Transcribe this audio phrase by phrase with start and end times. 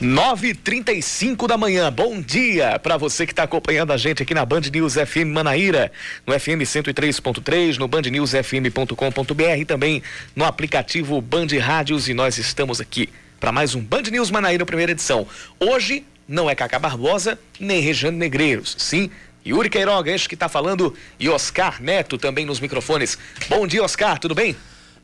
[0.00, 1.92] 9:35 da manhã.
[1.92, 5.92] Bom dia para você que está acompanhando a gente aqui na Band News FM Manaíra,
[6.26, 10.02] no FM 103.3, no bandnewsfm.com.br e também
[10.34, 14.92] no aplicativo Band Rádios e nós estamos aqui para mais um Band News Manaíra primeira
[14.92, 15.26] edição.
[15.58, 19.10] Hoje não é Cacá Barbosa nem Rejane Negreiros, sim
[19.46, 23.18] Yuri Queiroga, este que está falando, e Oscar Neto também nos microfones.
[23.48, 24.56] Bom dia, Oscar, tudo bem?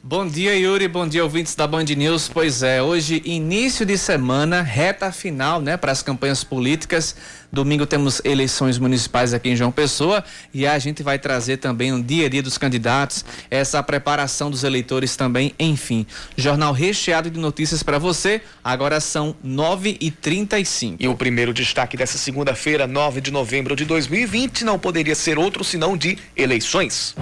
[0.09, 0.87] Bom dia, Yuri.
[0.87, 2.31] Bom dia, ouvintes da Band News.
[2.33, 7.17] Pois é, hoje, início de semana, reta final, né, para as campanhas políticas.
[7.51, 10.23] Domingo temos eleições municipais aqui em João Pessoa
[10.55, 14.63] e a gente vai trazer também um dia a dia dos candidatos, essa preparação dos
[14.63, 16.07] eleitores também, enfim.
[16.37, 18.41] Jornal recheado de notícias para você.
[18.63, 20.99] Agora são 9h35.
[21.01, 25.65] E o primeiro destaque dessa segunda-feira, 9 de novembro de 2020, não poderia ser outro
[25.65, 27.17] senão de eleições.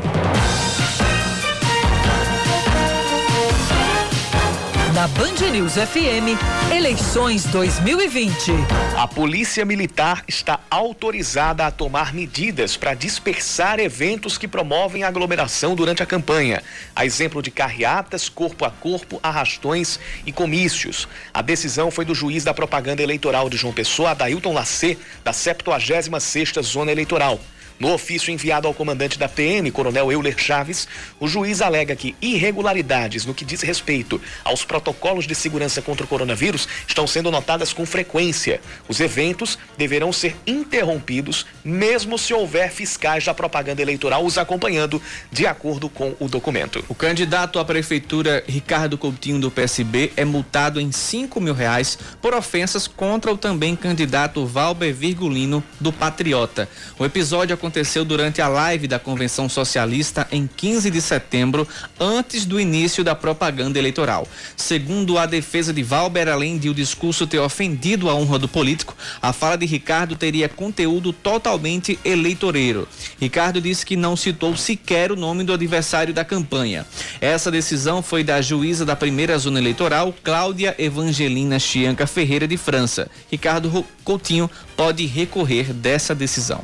[4.95, 6.39] Na Band News FM,
[6.73, 8.53] eleições 2020.
[8.97, 16.01] A Polícia Militar está autorizada a tomar medidas para dispersar eventos que promovem aglomeração durante
[16.01, 16.63] a campanha.
[16.95, 21.09] A exemplo de carreatas, corpo a corpo, arrastões e comícios.
[21.33, 26.63] A decisão foi do juiz da propaganda eleitoral de João Pessoa, Adailton Lacê, da 76ª
[26.63, 27.41] Zona Eleitoral.
[27.79, 30.87] No ofício enviado ao comandante da PM, Coronel Euler Chaves,
[31.19, 36.09] o juiz alega que irregularidades no que diz respeito aos protocolos de segurança contra o
[36.09, 38.61] coronavírus estão sendo notadas com frequência.
[38.89, 45.03] Os eventos deverão ser interrompidos, mesmo se houver fiscais da propaganda eleitoral os acompanhando,
[45.33, 46.85] de acordo com o documento.
[46.89, 52.35] O candidato à prefeitura Ricardo Coutinho do PSB é multado em 5 mil reais por
[52.35, 56.69] ofensas contra o também candidato Valber Virgulino do Patriota.
[56.99, 61.67] O episódio aconteceu durante a live da Convenção Socialista em 15 de setembro,
[61.99, 64.29] antes do início da propaganda eleitoral.
[64.55, 68.95] Segundo a defesa de Valber, além de o discurso ter ofendido a honra do político,
[69.23, 72.87] a fala de Ricardo teria conteúdo totalmente eleitoreiro.
[73.19, 76.85] Ricardo disse que não citou sequer o nome do adversário da campanha.
[77.19, 83.11] Essa decisão foi da juíza da primeira zona eleitoral, Cláudia Evangelina Chianca Ferreira de França.
[83.31, 86.63] Ricardo Coutinho pode recorrer dessa decisão.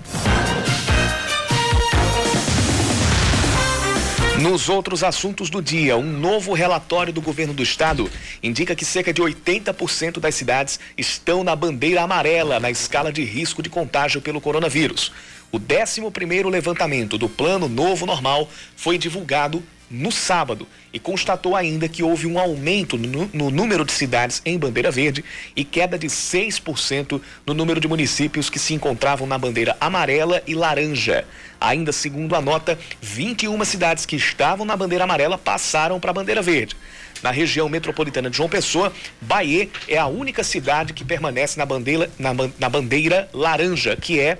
[4.41, 8.11] Nos outros assuntos do dia, um novo relatório do governo do estado
[8.43, 13.63] indica que cerca de 80% das cidades estão na bandeira amarela na escala de risco
[13.63, 15.13] de contágio pelo coronavírus.
[15.53, 22.03] O 11º levantamento do Plano Novo Normal foi divulgado no sábado e constatou ainda que
[22.03, 25.25] houve um aumento no, número de cidades em bandeira verde
[25.57, 30.55] e queda de 6% no número de municípios que se encontravam na bandeira amarela e
[30.55, 31.25] laranja.
[31.61, 36.41] Ainda segundo a nota, 21 cidades que estavam na bandeira amarela passaram para a bandeira
[36.41, 36.77] verde.
[37.23, 42.11] Na região metropolitana de João Pessoa, Bahia é a única cidade que permanece na bandeira,
[42.19, 44.39] na, na bandeira laranja, que é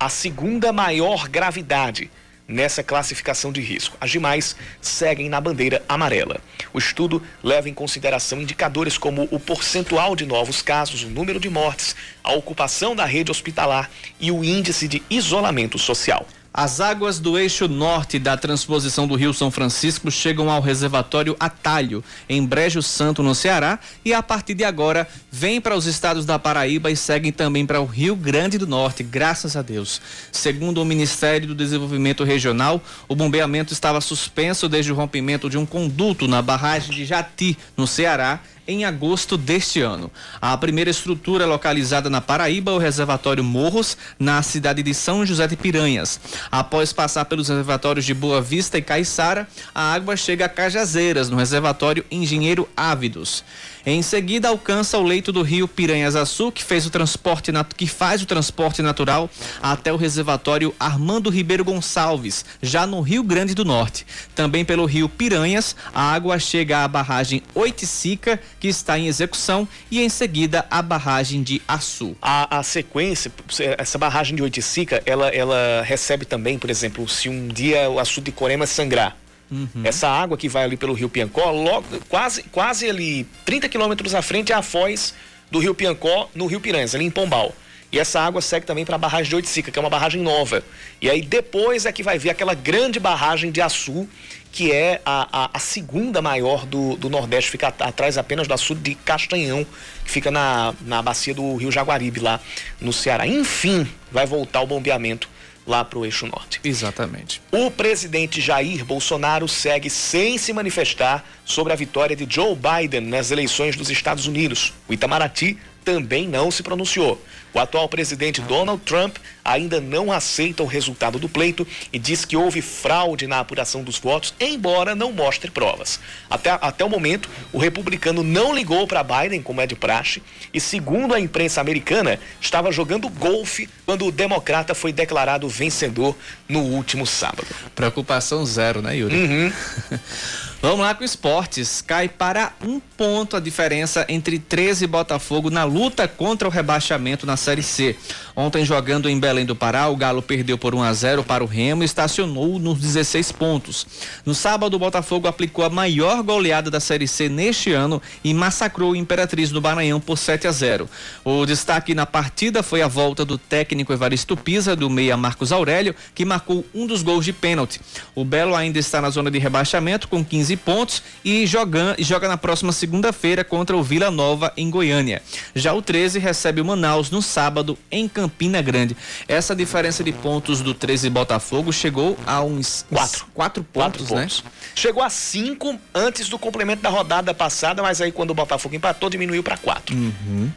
[0.00, 2.10] a segunda maior gravidade
[2.48, 3.96] nessa classificação de risco.
[4.00, 6.40] As demais seguem na bandeira amarela.
[6.72, 11.50] O estudo leva em consideração indicadores como o percentual de novos casos, o número de
[11.50, 11.94] mortes,
[12.24, 16.26] a ocupação da rede hospitalar e o índice de isolamento social.
[16.52, 22.02] As águas do eixo norte da transposição do Rio São Francisco chegam ao reservatório Atalho,
[22.28, 26.38] em Brejo Santo, no Ceará, e a partir de agora vêm para os estados da
[26.38, 30.00] Paraíba e seguem também para o Rio Grande do Norte, graças a Deus.
[30.32, 35.66] Segundo o Ministério do Desenvolvimento Regional, o bombeamento estava suspenso desde o rompimento de um
[35.66, 40.10] conduto na barragem de Jati, no Ceará, em agosto deste ano.
[40.40, 45.46] A primeira estrutura localizada na Paraíba é o reservatório Morros, na cidade de São José
[45.46, 46.20] de Piranhas.
[46.52, 51.38] Após passar pelos reservatórios de Boa Vista e Caiçara, a água chega a Cajazeiras, no
[51.38, 53.42] reservatório Engenheiro Ávidos.
[53.90, 58.26] Em seguida, alcança o leito do rio Piranhas-Açu, que, fez o transporte, que faz o
[58.26, 59.30] transporte natural
[59.62, 64.06] até o reservatório Armando Ribeiro Gonçalves, já no Rio Grande do Norte.
[64.34, 70.02] Também pelo rio Piranhas, a água chega à barragem Oiticica, que está em execução, e
[70.02, 72.14] em seguida a barragem de Açu.
[72.20, 73.32] A, a sequência,
[73.78, 78.20] essa barragem de Oiticica, ela, ela recebe também, por exemplo, se um dia o Açu
[78.20, 79.16] de Corema sangrar,
[79.50, 79.82] Uhum.
[79.82, 84.22] Essa água que vai ali pelo Rio Piancó, logo, quase, quase ali 30 quilômetros à
[84.22, 85.14] frente é a foz
[85.50, 87.54] do Rio Piancó no Rio Piranhas, ali em Pombal.
[87.90, 90.62] E essa água segue também para a barragem de Oiticica, que é uma barragem nova.
[91.00, 94.06] E aí depois é que vai vir aquela grande barragem de Açu,
[94.52, 98.74] que é a, a, a segunda maior do, do Nordeste, fica atrás apenas do Açu
[98.74, 99.66] de Castanhão,
[100.04, 102.38] que fica na, na bacia do Rio Jaguaribe, lá
[102.78, 103.26] no Ceará.
[103.26, 105.28] Enfim, vai voltar o bombeamento
[105.68, 106.60] lá para o eixo norte.
[106.64, 107.40] Exatamente.
[107.52, 113.30] O presidente Jair Bolsonaro segue sem se manifestar sobre a vitória de Joe Biden nas
[113.30, 114.72] eleições dos Estados Unidos.
[114.88, 117.18] O Itamaraty também não se pronunciou.
[117.54, 122.36] O atual presidente Donald Trump ainda não aceita o resultado do pleito e diz que
[122.36, 125.98] houve fraude na apuração dos votos, embora não mostre provas.
[126.28, 130.60] Até, até o momento, o republicano não ligou para Biden, como é de praxe, e
[130.60, 136.14] segundo a imprensa americana, estava jogando golfe quando o democrata foi declarado vencedor
[136.46, 137.46] no último sábado.
[137.74, 139.16] Preocupação zero, né, Yuri?
[139.16, 139.52] Uhum.
[140.60, 141.80] Vamos lá com esportes.
[141.80, 147.24] Cai para um ponto a diferença entre 13 e Botafogo na luta contra o rebaixamento
[147.24, 147.94] na Série C.
[148.34, 151.46] Ontem, jogando em Belém do Pará, o Galo perdeu por 1 a 0 para o
[151.46, 153.86] Remo e estacionou nos 16 pontos.
[154.26, 158.90] No sábado, o Botafogo aplicou a maior goleada da Série C neste ano e massacrou
[158.90, 160.90] o Imperatriz do Maranhão por 7 a 0.
[161.24, 165.94] O destaque na partida foi a volta do técnico Evaristo Pisa, do meia Marcos Aurélio,
[166.16, 167.80] que marcou um dos gols de pênalti.
[168.12, 172.26] O Belo ainda está na zona de rebaixamento com 15 15 pontos e joga, joga
[172.26, 175.20] na próxima segunda-feira contra o Vila Nova em Goiânia.
[175.54, 178.96] Já o 13 recebe o Manaus no sábado em Campina Grande.
[179.26, 184.22] Essa diferença de pontos do 13 Botafogo chegou a uns quatro, quatro pontos, né?
[184.22, 184.44] Pontos.
[184.74, 189.10] Chegou a cinco antes do complemento da rodada passada, mas aí quando o Botafogo empatou
[189.10, 189.94] diminuiu para quatro.
[189.94, 190.50] Uhum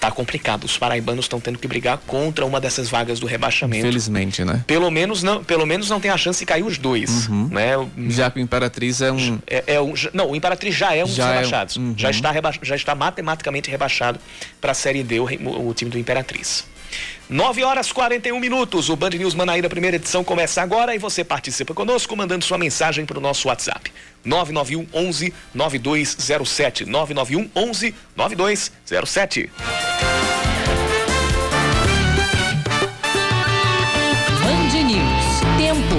[0.00, 0.64] tá complicado.
[0.64, 3.86] Os paraibanos estão tendo que brigar contra uma dessas vagas do rebaixamento.
[3.86, 4.62] Infelizmente, né?
[4.66, 7.48] Pelo menos não, pelo menos não tem a chance de cair os dois, uhum.
[7.50, 7.72] né?
[8.10, 11.06] Já que o Imperatriz é um é, é um, não, o Imperatriz já é um
[11.06, 11.76] já dos rebaixados.
[11.76, 11.82] É um...
[11.84, 11.94] uhum.
[11.96, 12.52] Já está reba...
[12.62, 14.20] já está matematicamente rebaixado
[14.60, 15.24] para a Série D o,
[15.68, 16.66] o time do Imperatriz.
[17.28, 18.90] 9 horas 41 minutos.
[18.90, 23.06] O Band News Manaíra, primeira edição, começa agora e você participa conosco mandando sua mensagem
[23.06, 23.90] para o nosso WhatsApp.
[24.24, 26.84] 991 11 9207.
[26.84, 29.50] 991 11 9207.
[34.42, 35.40] Band News.
[35.56, 35.94] Tempo.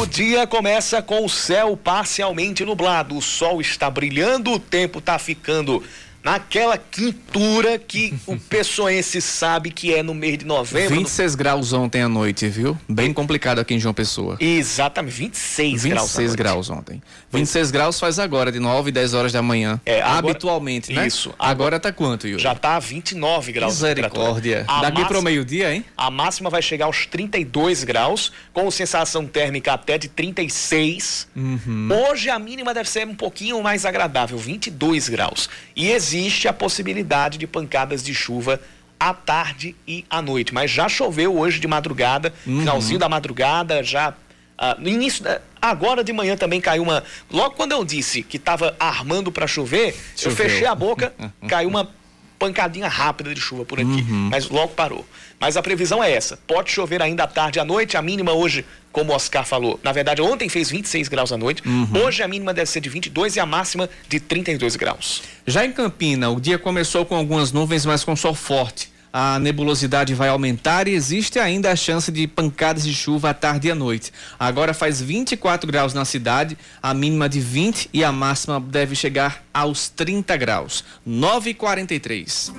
[0.00, 3.16] O dia começa com o céu parcialmente nublado.
[3.16, 5.82] O sol está brilhando, o tempo está ficando
[6.26, 10.96] naquela quintura que o pessoense sabe que é no mês de novembro.
[10.96, 11.38] 26 no...
[11.38, 12.76] graus ontem à noite, viu?
[12.88, 14.36] Bem complicado aqui em João Pessoa.
[14.40, 16.08] Exatamente, 26, 26 graus.
[16.08, 17.00] 26 graus ontem.
[17.32, 19.80] 26 graus faz agora, de 9 e 10 horas da manhã.
[19.86, 20.32] É, agora...
[20.32, 21.06] Habitualmente, né?
[21.06, 21.32] Isso.
[21.38, 22.42] Agora, agora tá quanto, Yuri?
[22.42, 23.74] Já tá 29 graus.
[23.74, 24.64] Misericórdia.
[24.64, 25.06] Daqui máxima...
[25.06, 25.84] pro meio-dia, hein?
[25.96, 31.28] A máxima vai chegar aos 32 graus, com sensação térmica até de 36.
[31.36, 31.88] Uhum.
[32.10, 35.48] Hoje a mínima deve ser um pouquinho mais agradável, 22 graus.
[35.76, 38.60] E existe existe a possibilidade de pancadas de chuva
[38.98, 40.54] à tarde e à noite.
[40.54, 42.60] Mas já choveu hoje de madrugada, uhum.
[42.60, 44.10] finalzinho da madrugada, já.
[44.58, 47.04] Uh, no início da, agora de manhã também caiu uma.
[47.30, 50.30] Logo quando eu disse que estava armando para chover, Choveu.
[50.30, 51.12] eu fechei a boca,
[51.46, 51.90] caiu uma
[52.38, 54.28] pancadinha rápida de chuva por aqui, uhum.
[54.30, 55.04] mas logo parou.
[55.38, 58.32] Mas a previsão é essa: pode chover ainda à tarde e à noite, a mínima
[58.32, 62.04] hoje, como o Oscar falou, na verdade ontem fez 26 graus à noite, uhum.
[62.04, 65.22] hoje a mínima deve ser de 22 e a máxima de 32 graus.
[65.46, 70.12] Já em Campina, o dia começou com algumas nuvens, mas com sol forte a nebulosidade
[70.12, 73.74] vai aumentar e existe ainda a chance de pancadas de chuva à tarde e à
[73.74, 74.12] noite.
[74.38, 79.42] Agora faz 24 graus na cidade, a mínima de 20 e a máxima deve chegar
[79.54, 80.84] aos 30 graus.
[81.08, 82.52] 9h43.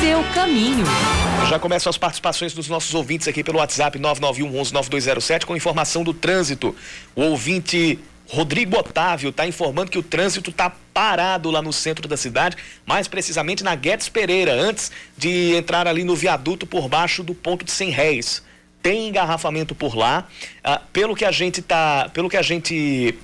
[0.00, 0.84] Seu caminho.
[1.48, 6.04] Já começam as participações dos nossos ouvintes aqui pelo WhatsApp 991 11 9207 com informação
[6.04, 6.76] do trânsito.
[7.16, 7.98] O ouvinte
[8.28, 12.56] Rodrigo Otávio está informando que o trânsito está parado lá no centro da cidade,
[12.86, 17.64] mais precisamente na Guedes Pereira, antes de entrar ali no viaduto por baixo do ponto
[17.64, 18.42] de 100 réis.
[18.82, 20.26] Tem engarrafamento por lá.
[20.62, 23.14] Ah, pelo que a gente tá, pelo que a gente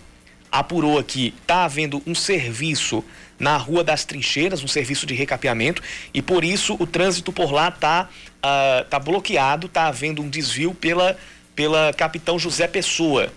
[0.53, 3.05] apurou aqui, está havendo um serviço
[3.39, 7.69] na Rua das Trincheiras, um serviço de recapeamento, e por isso o trânsito por lá
[7.69, 8.09] está
[8.43, 11.17] ah, tá bloqueado, está havendo um desvio pela,
[11.55, 13.33] pela Capitão José Pessoa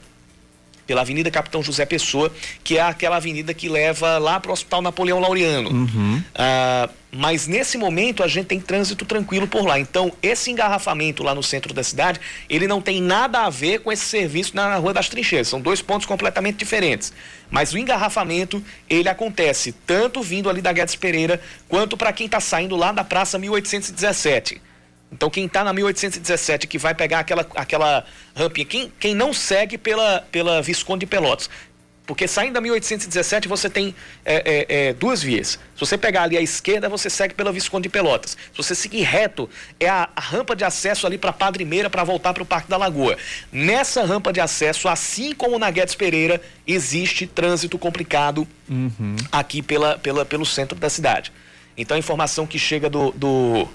[0.86, 2.32] pela Avenida Capitão José Pessoa,
[2.64, 5.70] que é aquela avenida que leva lá para o Hospital Napoleão Laureano.
[5.70, 6.24] Uhum.
[6.36, 9.80] Ah, mas nesse momento a gente tem trânsito tranquilo por lá.
[9.80, 13.92] Então, esse engarrafamento lá no centro da cidade, ele não tem nada a ver com
[13.92, 15.48] esse serviço na Rua das Trincheiras.
[15.48, 17.14] São dois pontos completamente diferentes.
[17.52, 22.40] Mas o engarrafamento, ele acontece tanto vindo ali da Guedes Pereira, quanto para quem está
[22.40, 24.60] saindo lá da Praça 1817.
[25.14, 28.06] Então quem está na 1817 que vai pegar aquela, aquela
[28.36, 31.50] rampinha, quem, quem não segue pela, pela Visconde de Pelotas,
[32.06, 35.60] porque saindo da 1817 você tem é, é, é, duas vias.
[35.74, 38.32] Se você pegar ali à esquerda, você segue pela Visconde de Pelotas.
[38.32, 42.04] Se você seguir reto, é a, a rampa de acesso ali para Padre Meira para
[42.04, 43.16] voltar para o Parque da Lagoa.
[43.52, 49.16] Nessa rampa de acesso, assim como na Guedes Pereira, existe trânsito complicado uhum.
[49.32, 51.32] aqui pela, pela, pelo centro da cidade.
[51.78, 53.68] Então a informação que chega do, do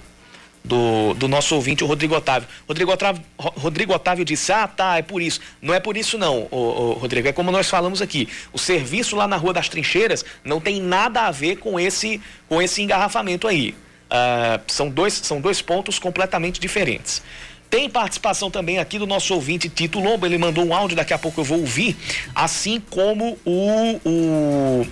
[0.63, 2.47] do, do nosso ouvinte, o Rodrigo Otávio.
[2.67, 5.39] Rodrigo Otávio, Rodrigo Otávio disse: Ah, tá, é por isso.
[5.61, 7.27] Não é por isso, não, ô, ô, Rodrigo.
[7.27, 8.27] É como nós falamos aqui.
[8.53, 12.61] O serviço lá na Rua das Trincheiras não tem nada a ver com esse, com
[12.61, 13.75] esse engarrafamento aí.
[14.09, 17.21] Uh, são, dois, são dois pontos completamente diferentes.
[17.69, 21.19] Tem participação também aqui do nosso ouvinte Tito Lobo, ele mandou um áudio, daqui a
[21.19, 21.95] pouco eu vou ouvir,
[22.33, 24.87] assim como o, o,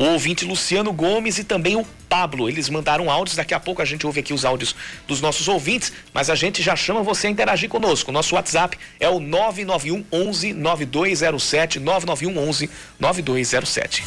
[0.00, 2.48] o ouvinte Luciano Gomes e também o Pablo.
[2.48, 4.74] Eles mandaram áudios, daqui a pouco a gente ouve aqui os áudios
[5.06, 8.10] dos nossos ouvintes, mas a gente já chama você a interagir conosco.
[8.10, 14.04] Nosso WhatsApp é o 991 11 9207, 991 11 9207.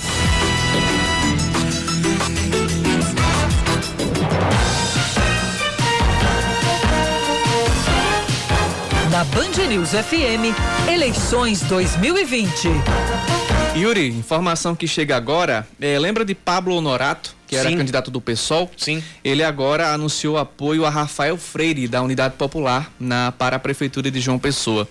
[9.12, 10.58] Na Band News FM,
[10.92, 13.43] eleições 2020.
[13.76, 17.78] Yuri, informação que chega agora, é, lembra de Pablo Honorato, que era Sim.
[17.78, 18.70] candidato do PSOL?
[18.78, 19.04] Sim.
[19.24, 24.20] Ele agora anunciou apoio a Rafael Freire, da Unidade Popular, na, para a Prefeitura de
[24.20, 24.88] João Pessoa.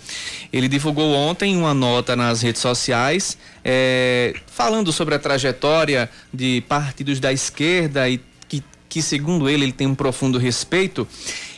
[0.52, 7.20] Ele divulgou ontem uma nota nas redes sociais, é, falando sobre a trajetória de partidos
[7.20, 11.06] da esquerda e que, que, segundo ele, ele tem um profundo respeito.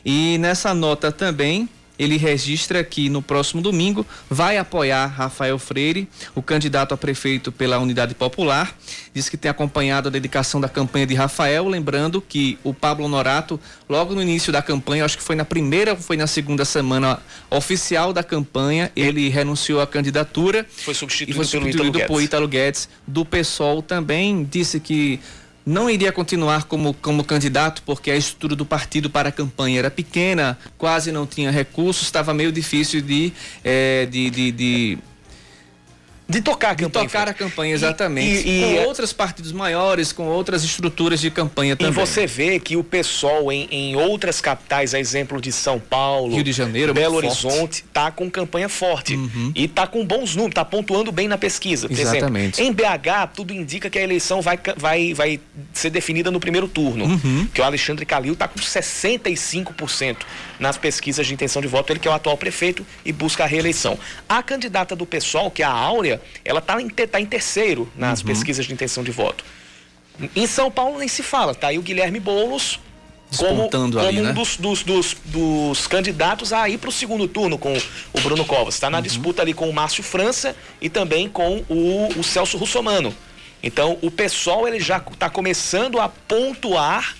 [0.04, 1.70] E nessa nota também
[2.04, 7.78] ele registra que no próximo domingo vai apoiar Rafael Freire, o candidato a prefeito pela
[7.78, 8.76] Unidade Popular.
[9.12, 13.58] Diz que tem acompanhado a dedicação da campanha de Rafael, lembrando que o Pablo Norato,
[13.88, 17.18] logo no início da campanha, acho que foi na primeira ou foi na segunda semana
[17.50, 20.66] oficial da campanha, ele renunciou à candidatura.
[20.68, 22.88] Foi substituído, e foi substituído pelo Ítalo por Ítalo Guedes.
[23.06, 25.20] Do PSOL também disse que
[25.64, 29.90] não iria continuar como, como candidato porque a estrutura do partido para a campanha era
[29.90, 34.98] pequena, quase não tinha recursos, estava meio difícil de, é, de, de, de
[36.26, 37.06] de tocar a de campanha.
[37.06, 38.48] tocar a campanha, exatamente.
[38.48, 41.92] E, e, com e, outros partidos maiores, com outras estruturas de campanha também.
[41.92, 46.34] E você vê que o PSOL em, em outras capitais, a exemplo de São Paulo,
[46.34, 49.14] Rio de Janeiro, Belo Horizonte, está com campanha forte.
[49.14, 49.52] Uhum.
[49.54, 51.88] E está com bons números, está pontuando bem na pesquisa.
[51.88, 52.60] Por Exatamente.
[52.60, 55.40] Exemplo, em BH, tudo indica que a eleição vai, vai, vai
[55.74, 57.04] ser definida no primeiro turno.
[57.04, 57.46] Uhum.
[57.52, 60.16] Que o Alexandre Calil está com 65%
[60.58, 63.46] nas pesquisas de intenção de voto, ele que é o atual prefeito e busca a
[63.46, 63.98] reeleição.
[64.26, 66.13] A candidata do PSOL, que é a Áurea,
[66.44, 68.26] ela está em, tá em terceiro nas Uhum.
[68.26, 69.44] pesquisas de intenção de voto.
[70.36, 72.78] Em São Paulo nem se fala, tá aí o Guilherme Boulos
[73.36, 74.32] como, como ali, um né?
[74.32, 77.72] dos, dos, dos, dos candidatos a ir para o segundo turno com
[78.12, 78.74] o Bruno Covas.
[78.74, 79.02] Está na Uhum.
[79.02, 83.12] disputa ali com o Márcio França e também com o, o Celso Russomano.
[83.60, 87.16] Então o pessoal ele já está começando a pontuar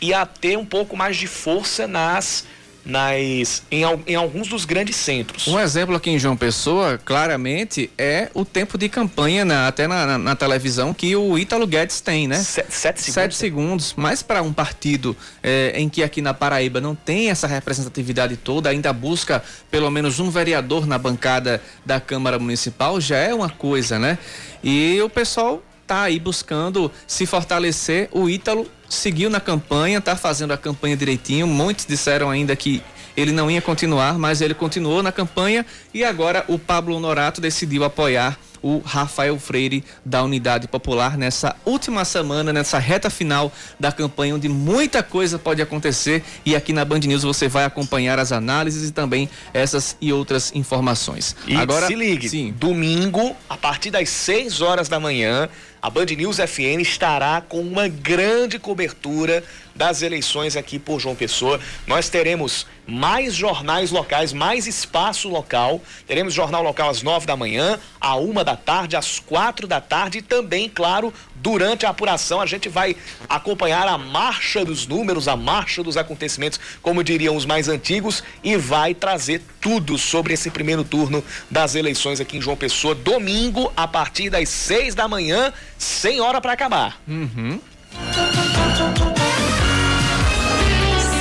[0.00, 2.44] e a ter um pouco mais de força nas
[2.86, 5.48] nas em, em alguns dos grandes centros.
[5.48, 10.06] Um exemplo aqui em João Pessoa, claramente, é o tempo de campanha, na- até na,
[10.06, 12.36] na- na televisão, que o Ítalo Guedes tem, né?
[12.36, 13.14] Se- Sete segundos.
[13.14, 17.46] Sete segundos, mas para um partido eh, em que aqui na Paraíba não tem essa
[17.48, 23.34] representatividade toda, ainda busca pelo menos um vereador na bancada da Câmara Municipal, já é
[23.34, 24.16] uma coisa, né?
[24.62, 28.08] E o pessoal tá aí buscando se fortalecer.
[28.12, 31.46] O Ítalo seguiu na campanha, tá fazendo a campanha direitinho.
[31.46, 32.82] Muitos disseram ainda que
[33.16, 35.64] ele não ia continuar, mas ele continuou na campanha
[35.94, 42.04] e agora o Pablo Honorato decidiu apoiar o Rafael Freire da Unidade Popular nessa última
[42.04, 47.00] semana, nessa reta final da campanha, onde muita coisa pode acontecer e aqui na Band
[47.00, 51.36] News você vai acompanhar as análises e também essas e outras informações.
[51.46, 55.48] E Agora, se ligue, sim, domingo, a partir das 6 horas da manhã,
[55.86, 59.44] a Band News FM estará com uma grande cobertura
[59.76, 61.60] das eleições aqui por João Pessoa.
[61.86, 65.80] Nós teremos mais jornais locais, mais espaço local.
[66.06, 70.18] Teremos jornal local às 9 da manhã, à uma da tarde, às quatro da tarde
[70.18, 72.96] e também, claro, durante a apuração a gente vai
[73.28, 78.56] acompanhar a marcha dos números, a marcha dos acontecimentos, como diriam os mais antigos, e
[78.56, 83.86] vai trazer tudo sobre esse primeiro turno das eleições aqui em João Pessoa, domingo, a
[83.88, 87.00] partir das seis da manhã, sem hora para acabar.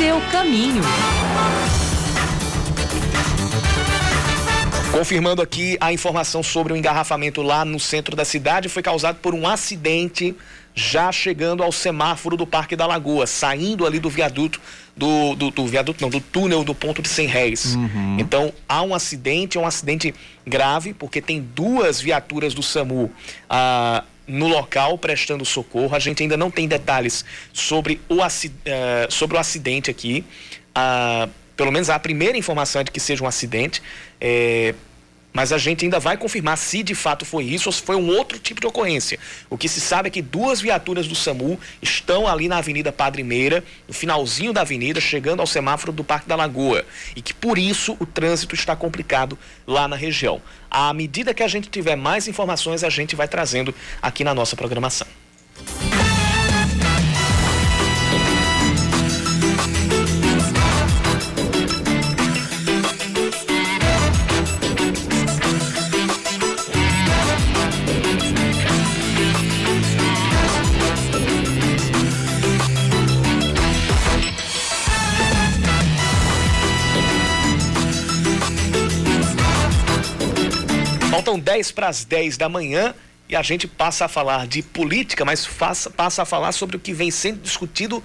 [0.05, 0.83] Seu caminho.
[4.91, 9.33] Confirmando aqui a informação sobre o engarrafamento lá no centro da cidade, foi causado por
[9.33, 10.35] um acidente
[10.75, 14.62] já chegando ao semáforo do Parque da Lagoa, saindo ali do viaduto,
[14.95, 17.75] do, do, do viaduto não, do túnel do ponto de 100 réis.
[18.19, 20.13] Então há um acidente, é um acidente
[20.45, 23.12] grave, porque tem duas viaturas do SAMU
[23.50, 25.96] ah, no local prestando socorro.
[25.96, 28.17] A gente ainda não tem detalhes sobre o,
[28.65, 30.25] eh, sobre o acidente aqui.
[30.74, 33.82] Ah, pelo menos a primeira informação é de que seja um acidente.
[34.20, 34.75] É,
[35.36, 38.08] mas a gente ainda vai confirmar se de fato foi isso ou se foi um
[38.08, 39.20] outro tipo de ocorrência.
[39.50, 43.22] O que se sabe é que duas viaturas do SAMU estão ali na Avenida Padre
[43.22, 46.86] Meira, no finalzinho da avenida, chegando ao semáforo do Parque da Lagoa,
[47.18, 49.38] e que por isso o trânsito está complicado
[49.68, 50.42] lá na região.
[50.72, 54.56] À medida que a gente tiver mais informações, a gente vai trazendo aqui na nossa
[54.56, 55.08] programação.
[81.55, 82.93] 10 para as 10 da manhã
[83.29, 86.79] e a gente passa a falar de política, mas faça, passa a falar sobre o
[86.79, 88.03] que vem sendo discutido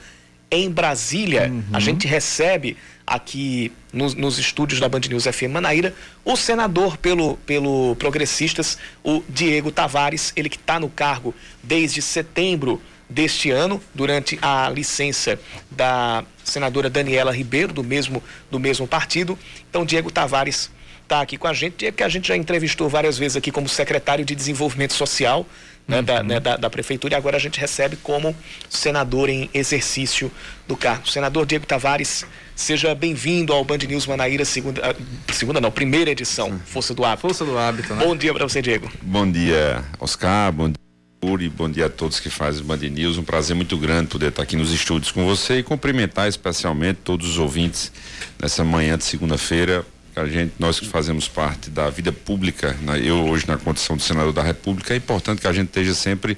[0.50, 1.50] em Brasília.
[1.50, 1.64] Uhum.
[1.72, 5.92] A gente recebe aqui nos, nos, estúdios da Band News FM Manaíra
[6.24, 12.80] o senador pelo, pelo Progressistas, o Diego Tavares, ele que está no cargo desde setembro
[13.08, 19.36] deste ano, durante a licença da senadora Daniela Ribeiro, do mesmo, do mesmo partido.
[19.68, 20.70] Então, Diego Tavares
[21.10, 23.68] está aqui com a gente, é que a gente já entrevistou várias vezes aqui como
[23.68, 25.44] secretário de Desenvolvimento Social
[25.88, 26.04] né, uhum.
[26.04, 28.34] da, né, da, da, Prefeitura e agora a gente recebe como
[28.68, 30.30] senador em exercício
[30.68, 31.08] do cargo.
[31.08, 32.24] Senador Diego Tavares,
[32.54, 36.60] seja bem-vindo ao Band News Manaíra, segunda, ah, segunda não, primeira edição.
[36.64, 37.22] Força do Hábito.
[37.22, 38.04] Força do Hábito, né?
[38.04, 38.88] Bom dia para você, Diego.
[39.02, 40.76] Bom dia, Oscar, bom dia.
[41.22, 43.18] Uri, bom dia a todos que fazem Band News.
[43.18, 47.28] Um prazer muito grande poder estar aqui nos estúdios com você e cumprimentar especialmente todos
[47.28, 47.92] os ouvintes
[48.40, 49.84] nessa manhã de segunda-feira
[50.20, 54.02] a gente, nós que fazemos parte da vida pública, né, eu hoje na condição de
[54.02, 56.36] senador da República, é importante que a gente esteja sempre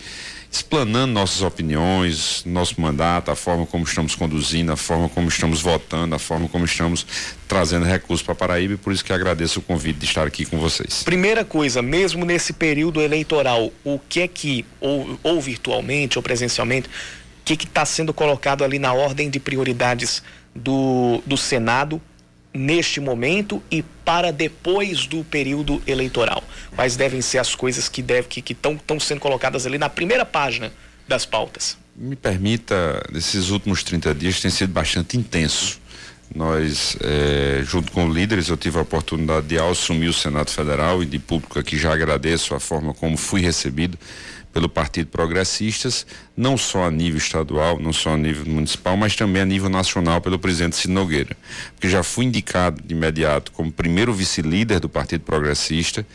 [0.50, 6.14] explanando nossas opiniões, nosso mandato, a forma como estamos conduzindo, a forma como estamos votando,
[6.14, 7.06] a forma como estamos
[7.48, 10.58] trazendo recursos para Paraíba e por isso que agradeço o convite de estar aqui com
[10.58, 11.02] vocês.
[11.04, 16.86] Primeira coisa, mesmo nesse período eleitoral, o que é que, ou, ou virtualmente ou presencialmente,
[17.40, 20.22] o que está sendo colocado ali na ordem de prioridades
[20.54, 22.00] do, do Senado
[22.54, 26.42] neste momento e para depois do período eleitoral?
[26.74, 30.72] Quais devem ser as coisas que estão que, que sendo colocadas ali na primeira página
[31.08, 31.78] das pautas?
[31.94, 35.80] Me permita, nesses últimos 30 dias tem sido bastante intenso.
[36.34, 41.06] Nós, eh, junto com líderes, eu tive a oportunidade de assumir o Senado Federal e
[41.06, 43.98] de público aqui já agradeço a forma como fui recebido
[44.52, 49.42] pelo Partido Progressistas, não só a nível estadual, não só a nível municipal, mas também
[49.42, 51.36] a nível nacional pelo presidente Cid Nogueira.
[51.74, 56.06] Porque já fui indicado de imediato como primeiro vice-líder do Partido Progressista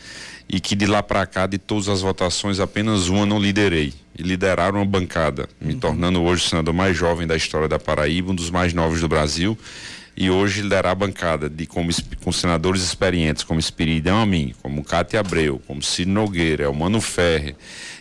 [0.48, 3.92] e que de lá para cá, de todas as votações, apenas uma não liderei.
[4.16, 5.80] E lideraram uma bancada, me uhum.
[5.80, 9.08] tornando hoje o senador mais jovem da história da Paraíba, um dos mais novos do
[9.08, 9.56] Brasil
[10.20, 11.92] e hoje liderar a bancada de como,
[12.24, 17.54] com senadores experientes como Espiridão Amin, como Cátia Abreu, como Ciro Nogueira, Mano Ferre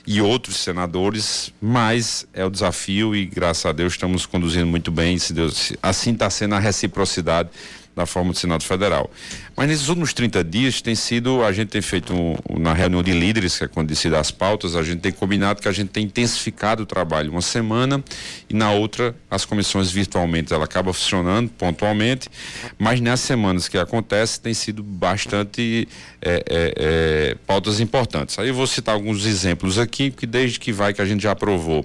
[0.08, 5.20] e outros senadores, mas é o desafio e graças a Deus estamos conduzindo muito bem,
[5.20, 7.50] se Deus, assim está sendo a reciprocidade
[7.98, 9.10] da forma do Senado Federal.
[9.56, 13.12] Mas nesses últimos 30 dias tem sido, a gente tem feito um, na reunião de
[13.12, 16.06] líderes, que é quando decide as pautas, a gente tem combinado que a gente tem
[16.06, 18.04] intensificado o trabalho uma semana
[18.48, 22.30] e na outra as comissões virtualmente ela acaba funcionando pontualmente,
[22.78, 25.88] mas nas semanas que acontece tem sido bastante
[26.22, 28.38] é, é, é, pautas importantes.
[28.38, 31.32] Aí eu vou citar alguns exemplos aqui, que desde que vai que a gente já
[31.32, 31.84] aprovou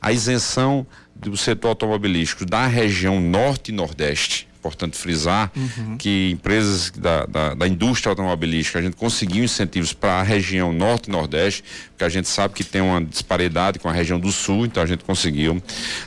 [0.00, 0.86] a isenção
[1.18, 5.96] do setor automobilístico da região norte e nordeste importante frisar uhum.
[5.96, 11.08] que empresas da, da, da, indústria automobilística, a gente conseguiu incentivos para a região norte
[11.08, 14.66] e nordeste, porque a gente sabe que tem uma disparidade com a região do sul,
[14.66, 15.62] então a gente conseguiu.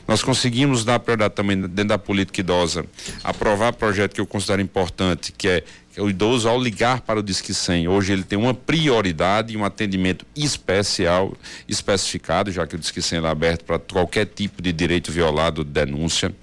[0.07, 2.85] Nós conseguimos dar prioridade também dentro da política idosa,
[3.23, 5.63] aprovar projeto que eu considero importante, que é
[5.97, 9.65] o idoso, ao ligar para o Disque 100, hoje ele tem uma prioridade e um
[9.65, 11.33] atendimento especial,
[11.67, 16.33] especificado, já que o Disque 100 é aberto para qualquer tipo de direito violado, denúncia.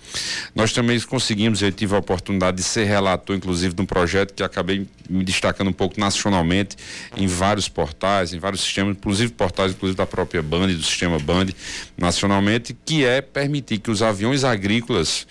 [0.55, 4.43] Nós também conseguimos, eu tive a oportunidade de ser relator, inclusive, de um projeto que
[4.43, 6.77] acabei me destacando um pouco nacionalmente,
[7.17, 11.47] em vários portais, em vários sistemas, inclusive portais, inclusive da própria Band, do sistema Band,
[11.97, 15.27] nacionalmente, que é permitir que os aviões agrícolas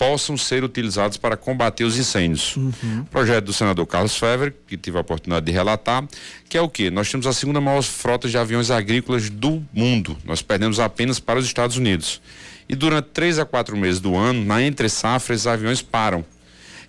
[0.00, 2.56] possam ser utilizados para combater os incêndios.
[2.56, 3.04] Uhum.
[3.10, 6.08] Projeto do senador Carlos Fever, que tive a oportunidade de relatar,
[6.48, 6.88] que é o que?
[6.88, 10.16] Nós temos a segunda maior frota de aviões agrícolas do mundo.
[10.24, 12.18] Nós perdemos apenas para os Estados Unidos.
[12.66, 16.24] E durante três a quatro meses do ano, na entre safra, esses aviões param.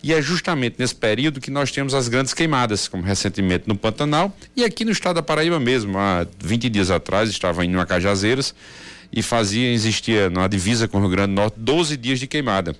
[0.02, 4.34] E é justamente nesse período que nós temos as grandes queimadas, como recentemente no Pantanal
[4.56, 5.97] e aqui no estado da Paraíba mesmo.
[5.97, 8.56] Há 20 dias atrás estava indo a Cajazeiras
[9.12, 12.74] e fazia, existia na divisa com o Rio Grande do Norte 12 dias de queimada.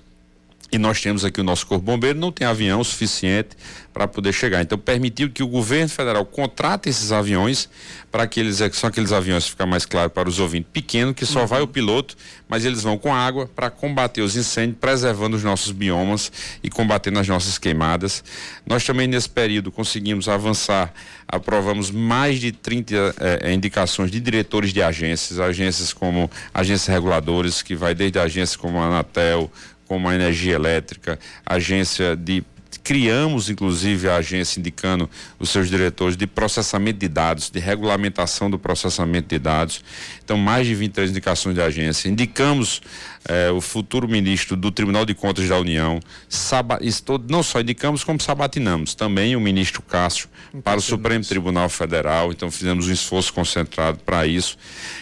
[0.72, 3.50] E nós temos aqui o nosso Corpo Bombeiro, não tem avião suficiente
[3.92, 4.62] para poder chegar.
[4.62, 7.68] Então, permitiu que o governo federal contrate esses aviões
[8.10, 11.40] para que eles, são aqueles aviões, ficar mais claro para os ouvintes, pequeno, que só
[11.40, 11.46] uhum.
[11.46, 12.16] vai o piloto,
[12.48, 16.32] mas eles vão com água para combater os incêndios, preservando os nossos biomas
[16.62, 18.24] e combatendo as nossas queimadas.
[18.66, 20.92] Nós também, nesse período, conseguimos avançar,
[21.28, 27.62] aprovamos mais de 30 eh, eh, indicações de diretores de agências, agências como agências reguladoras,
[27.62, 29.50] que vai desde agências como a Anatel,
[29.92, 32.42] como a energia elétrica, agência de
[32.82, 38.58] criamos inclusive a agência indicando os seus diretores de processamento de dados, de regulamentação do
[38.58, 39.82] processamento de dados.
[40.24, 42.08] Então, mais de 23 indicações de agência.
[42.08, 42.80] Indicamos
[43.24, 46.00] eh, o futuro ministro do Tribunal de Contas da União.
[46.28, 50.28] Saba, estou, não só indicamos, como sabatinamos também o ministro Cássio
[50.64, 52.32] para o Supremo Tribunal Federal.
[52.32, 54.56] Então, fizemos um esforço concentrado para isso.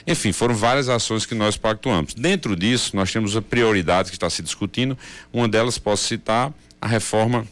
[0.07, 2.14] Enfim, foram várias ações que nós pactuamos.
[2.14, 4.97] Dentro disso, nós temos a prioridade que está se discutindo.
[5.33, 7.47] Uma delas, posso citar, a reforma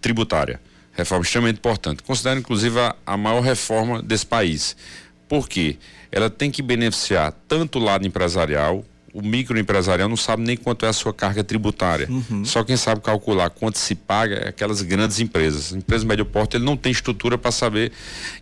[0.00, 0.60] tributária.
[0.92, 2.02] Reforma extremamente importante.
[2.02, 4.76] Considero, inclusive, a, a maior reforma desse país.
[5.28, 5.76] Por quê?
[6.10, 10.88] Ela tem que beneficiar tanto o lado empresarial, o microempresarial não sabe nem quanto é
[10.88, 12.08] a sua carga tributária.
[12.10, 12.44] Uhum.
[12.44, 15.72] Só quem sabe calcular quanto se paga é aquelas grandes empresas.
[15.72, 17.92] Empresa médio porte, ele não tem estrutura para saber.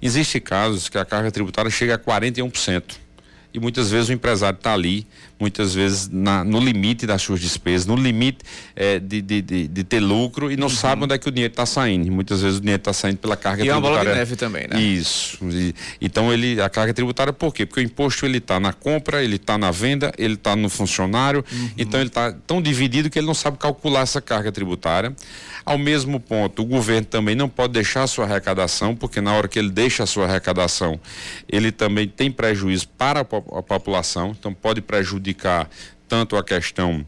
[0.02, 3.06] Existem casos que a carga tributária chega a 41%
[3.56, 5.06] e muitas vezes o empresário está ali,
[5.38, 8.38] muitas vezes na, no limite das suas despesas, no limite
[8.74, 10.72] é, de, de, de, de, ter lucro e não uhum.
[10.72, 12.10] sabe onde é que o dinheiro está saindo.
[12.10, 13.86] Muitas vezes o dinheiro está saindo pela carga e tributária.
[13.86, 14.80] E é uma bola de neve também, né?
[14.80, 15.38] Isso.
[15.50, 17.66] E, então ele, a carga tributária por quê?
[17.66, 21.44] Porque o imposto ele está na compra, ele está na venda, ele está no funcionário,
[21.52, 21.70] uhum.
[21.76, 25.14] então ele está tão dividido que ele não sabe calcular essa carga tributária.
[25.64, 29.48] Ao mesmo ponto, o governo também não pode deixar a sua arrecadação, porque na hora
[29.48, 30.98] que ele deixa a sua arrecadação,
[31.48, 35.25] ele também tem prejuízo para a, a população, então pode prejudicar
[36.08, 37.04] tanto a questão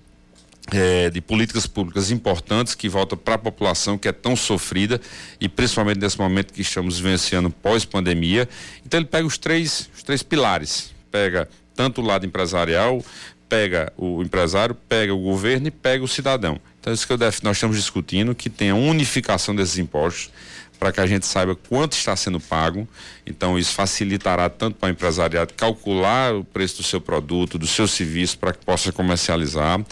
[0.72, 5.00] é, de políticas públicas importantes que voltam para a população que é tão sofrida
[5.40, 8.48] e principalmente nesse momento que estamos vivenciando pós-pandemia.
[8.84, 13.02] Então ele pega os três, os três pilares, pega tanto o lado empresarial,
[13.48, 16.60] pega o empresário, pega o governo e pega o cidadão.
[16.80, 17.40] Então, isso que eu def...
[17.42, 20.30] nós estamos discutindo, que tenha unificação desses impostos,
[20.78, 22.86] para que a gente saiba quanto está sendo pago.
[23.26, 27.88] Então, isso facilitará tanto para o empresariado calcular o preço do seu produto, do seu
[27.88, 29.84] serviço, para que possa comercializar.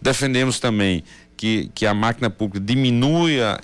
[0.00, 1.04] Defendemos também
[1.40, 3.56] que, que a máquina pública diminua é,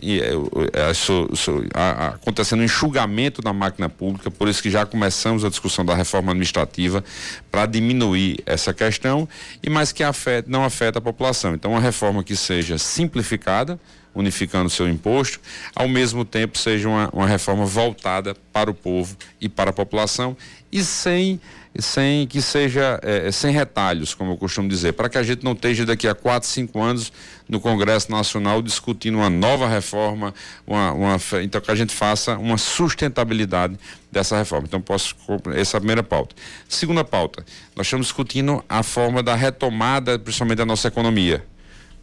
[1.74, 5.84] a, a, acontecendo um enxugamento da máquina pública, por isso que já começamos a discussão
[5.84, 7.04] da reforma administrativa
[7.50, 9.28] para diminuir essa questão
[9.62, 11.54] e mais que afeta, não afeta a população.
[11.54, 13.78] Então, uma reforma que seja simplificada,
[14.16, 15.38] unificando seu imposto,
[15.74, 20.36] ao mesmo tempo seja uma, uma reforma voltada para o povo e para a população
[20.72, 21.38] e sem
[21.78, 25.52] sem que seja é, sem retalhos, como eu costumo dizer, para que a gente não
[25.52, 27.12] esteja daqui a quatro, cinco anos
[27.46, 30.32] no Congresso Nacional discutindo uma nova reforma,
[30.66, 33.78] uma, uma, então que a gente faça uma sustentabilidade
[34.10, 34.66] dessa reforma.
[34.66, 35.14] Então posso
[35.54, 36.34] essa é a primeira pauta.
[36.66, 41.44] Segunda pauta, nós estamos discutindo a forma da retomada, principalmente da nossa economia.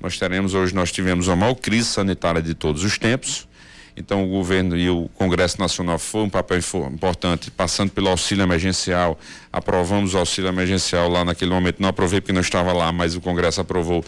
[0.04, 3.48] Nós teremos hoje nós tivemos a maior crise sanitária de todos os tempos
[3.96, 6.60] então, o governo e o Congresso Nacional foi um papel
[6.92, 9.20] importante, passando pelo auxílio emergencial.
[9.52, 11.80] Aprovamos o auxílio emergencial lá naquele momento.
[11.80, 14.04] Não aprovei porque não estava lá, mas o Congresso aprovou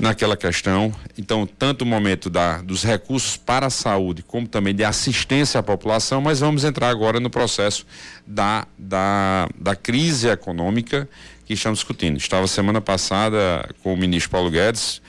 [0.00, 0.92] naquela questão.
[1.16, 5.62] Então, tanto o momento da, dos recursos para a saúde, como também de assistência à
[5.62, 7.86] população, mas vamos entrar agora no processo
[8.26, 11.08] da, da, da crise econômica
[11.44, 12.16] que estamos discutindo.
[12.16, 15.00] Estava semana passada com o ministro Paulo Guedes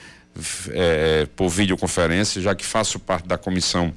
[0.70, 3.94] é, por videoconferência, já que faço parte da comissão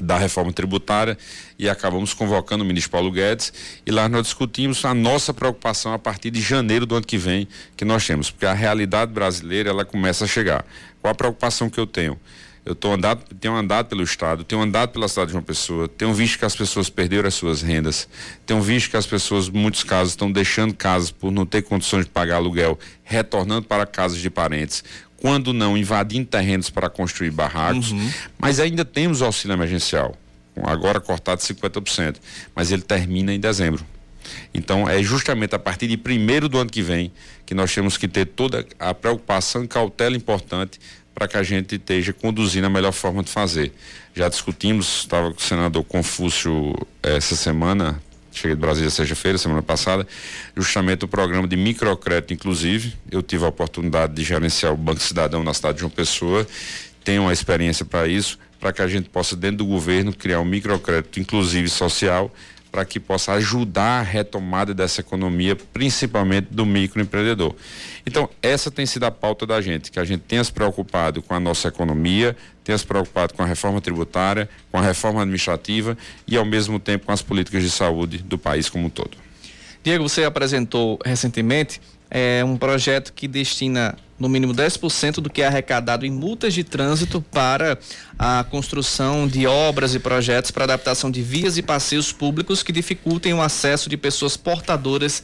[0.00, 1.18] da reforma tributária
[1.58, 3.52] e acabamos convocando o ministro Paulo Guedes
[3.84, 7.48] e lá nós discutimos a nossa preocupação a partir de janeiro do ano que vem
[7.76, 10.64] que nós temos, porque a realidade brasileira ela começa a chegar.
[11.00, 12.18] Qual a preocupação que eu tenho?
[12.64, 16.12] Eu tô andado, tenho andado pelo estado, tenho andado pela cidade de uma pessoa, tenho
[16.12, 18.08] visto que as pessoas perderam as suas rendas,
[18.44, 22.04] tenho visto que as pessoas, em muitos casos, estão deixando casas por não ter condições
[22.04, 24.84] de pagar aluguel, retornando para casas de parentes
[25.20, 28.10] quando não invadindo terrenos para construir barracos, uhum.
[28.38, 30.16] mas ainda temos o auxílio emergencial,
[30.62, 32.16] agora cortado 50%,
[32.54, 33.84] mas ele termina em dezembro.
[34.52, 37.12] Então é justamente a partir de primeiro do ano que vem
[37.46, 40.78] que nós temos que ter toda a preocupação e cautela importante
[41.18, 43.72] para que a gente esteja conduzindo a melhor forma de fazer.
[44.14, 48.00] Já discutimos, estava com o senador Confúcio eh, essa semana,
[48.30, 50.06] cheguei de Brasília sexta-feira, semana passada,
[50.56, 52.94] justamente o programa de microcrédito, inclusive.
[53.10, 56.46] Eu tive a oportunidade de gerenciar o Banco Cidadão na cidade de João Pessoa,
[57.02, 60.44] tenho uma experiência para isso, para que a gente possa, dentro do governo, criar um
[60.44, 62.32] microcrédito, inclusive social,
[62.70, 67.54] para que possa ajudar a retomada dessa economia, principalmente do microempreendedor.
[68.06, 71.34] Então, essa tem sido a pauta da gente, que a gente tenha se preocupado com
[71.34, 76.36] a nossa economia, tenha se preocupado com a reforma tributária, com a reforma administrativa e,
[76.36, 79.16] ao mesmo tempo, com as políticas de saúde do país como um todo.
[79.82, 85.46] Diego, você apresentou recentemente é, um projeto que destina no mínimo 10% do que é
[85.46, 87.78] arrecadado em multas de trânsito para
[88.18, 93.32] a construção de obras e projetos para adaptação de vias e passeios públicos que dificultem
[93.32, 95.22] o acesso de pessoas portadoras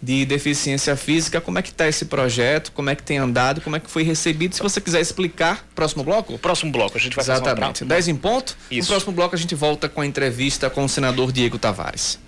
[0.00, 1.40] de deficiência física.
[1.40, 2.70] Como é que está esse projeto?
[2.72, 3.60] Como é que tem andado?
[3.60, 4.54] Como é que foi recebido?
[4.54, 6.38] Se você quiser explicar, próximo bloco?
[6.38, 7.80] Próximo bloco, a gente vai Exatamente.
[7.80, 8.56] fazer 10 em ponto.
[8.70, 8.88] Isso.
[8.88, 12.18] No próximo bloco a gente volta com a entrevista com o senador Diego Tavares.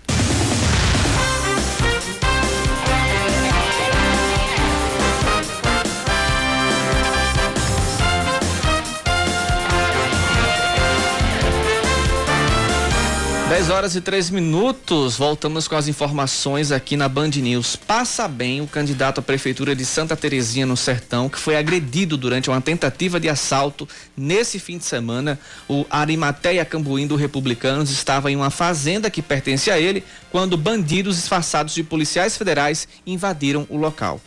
[13.48, 17.76] 10 horas e 3 minutos, voltamos com as informações aqui na Band News.
[17.76, 22.50] Passa bem o candidato à prefeitura de Santa Terezinha no Sertão, que foi agredido durante
[22.50, 25.40] uma tentativa de assalto nesse fim de semana.
[25.66, 31.16] O Arimateia Cambuim do Republicanos estava em uma fazenda que pertence a ele quando bandidos
[31.16, 34.20] disfarçados de policiais federais invadiram o local.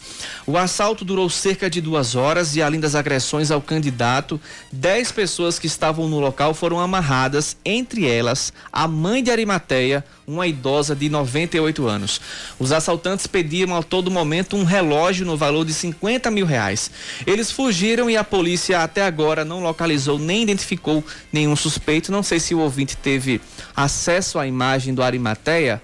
[0.45, 4.39] O assalto durou cerca de duas horas e, além das agressões ao candidato,
[4.71, 10.47] dez pessoas que estavam no local foram amarradas, entre elas a mãe de Arimateia, uma
[10.47, 12.21] idosa de 98 anos.
[12.57, 16.89] Os assaltantes pediam a todo momento um relógio no valor de 50 mil reais.
[17.27, 22.11] Eles fugiram e a polícia até agora não localizou nem identificou nenhum suspeito.
[22.11, 23.41] Não sei se o ouvinte teve
[23.75, 25.81] acesso à imagem do Arimateia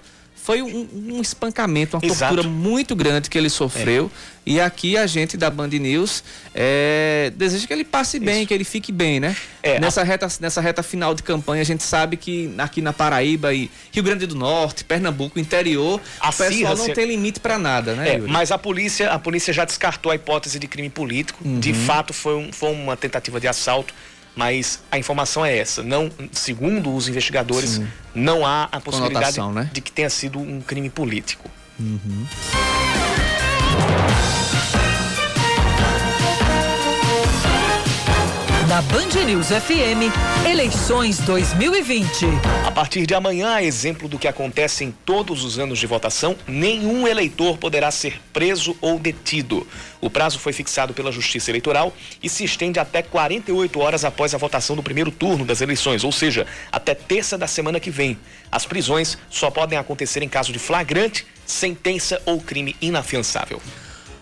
[0.48, 2.34] foi um, um espancamento, uma Exato.
[2.34, 4.10] tortura muito grande que ele sofreu.
[4.46, 4.52] É.
[4.52, 8.48] E aqui a gente da Band News é, deseja que ele passe bem, Isso.
[8.48, 9.36] que ele fique bem, né?
[9.62, 10.04] É, nessa, a...
[10.04, 14.02] reta, nessa reta final de campanha, a gente sabe que aqui na Paraíba e Rio
[14.02, 18.14] Grande do Norte, Pernambuco, interior, a o pessoal não tem limite para nada, né?
[18.14, 21.46] É, mas a polícia, a polícia já descartou a hipótese de crime político.
[21.46, 21.60] Uhum.
[21.60, 23.92] De fato, foi, um, foi uma tentativa de assalto
[24.38, 25.82] mas a informação é essa.
[25.82, 27.88] Não, segundo os investigadores, Sim.
[28.14, 29.68] não há a possibilidade né?
[29.72, 31.50] de que tenha sido um crime político.
[31.76, 32.24] Uhum.
[38.68, 40.12] Na Band News FM,
[40.46, 42.26] eleições 2020.
[42.66, 47.08] A partir de amanhã, exemplo do que acontece em todos os anos de votação, nenhum
[47.08, 49.66] eleitor poderá ser preso ou detido.
[50.02, 54.38] O prazo foi fixado pela Justiça Eleitoral e se estende até 48 horas após a
[54.38, 58.18] votação do primeiro turno das eleições, ou seja, até terça da semana que vem.
[58.52, 63.62] As prisões só podem acontecer em caso de flagrante, sentença ou crime inafiançável.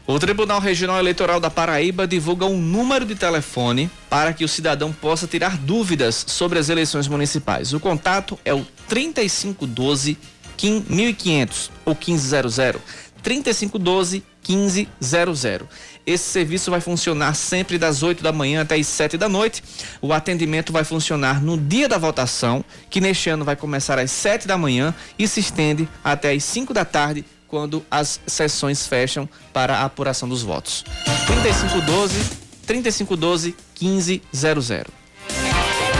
[0.08, 4.92] O Tribunal Regional Eleitoral da Paraíba divulga um número de telefone para que o cidadão
[4.92, 7.72] possa tirar dúvidas sobre as eleições municipais.
[7.72, 10.16] O contato é o 3512
[10.62, 12.80] 1500 ou 1500.
[13.20, 15.68] 3512 1500.
[16.06, 19.60] Esse serviço vai funcionar sempre das 8 da manhã até as 7 da noite.
[20.00, 24.46] O atendimento vai funcionar no dia da votação, que neste ano vai começar às 7
[24.46, 29.78] da manhã e se estende até às 5 da tarde quando as sessões fecham para
[29.78, 30.84] a apuração dos votos.
[31.26, 35.06] 3512 3512 1500.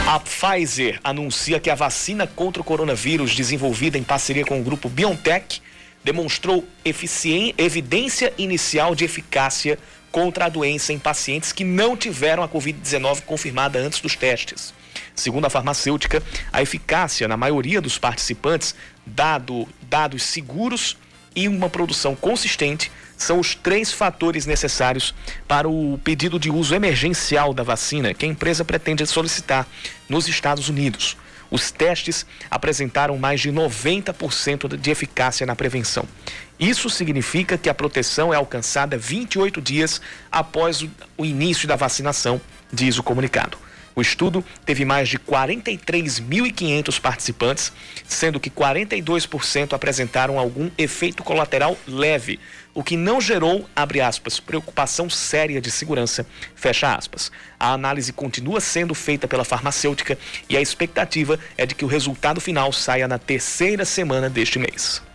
[0.07, 4.87] A Pfizer anuncia que a vacina contra o coronavírus desenvolvida em parceria com o grupo
[4.87, 5.61] BioNTech
[6.03, 9.77] demonstrou evidência inicial de eficácia
[10.09, 14.73] contra a doença em pacientes que não tiveram a Covid-19 confirmada antes dos testes.
[15.13, 18.73] Segundo a farmacêutica, a eficácia na maioria dos participantes,
[19.05, 20.97] dado dados seguros
[21.37, 25.13] e uma produção consistente são os três fatores necessários
[25.47, 29.67] para o pedido de uso emergencial da vacina que a empresa pretende solicitar
[30.09, 31.15] nos Estados Unidos.
[31.51, 36.05] Os testes apresentaram mais de 90% de eficácia na prevenção.
[36.59, 40.83] Isso significa que a proteção é alcançada 28 dias após
[41.15, 42.41] o início da vacinação,
[42.73, 43.66] diz o comunicado.
[43.97, 47.73] O estudo teve mais de 43.500 participantes,
[48.07, 52.39] sendo que 42% apresentaram algum efeito colateral leve,
[52.75, 57.31] o que não gerou, abre aspas, preocupação séria de segurança, fecha aspas.
[57.59, 60.15] A análise continua sendo feita pela farmacêutica
[60.47, 65.06] e a expectativa é de que o resultado final saia na terceira semana deste mês.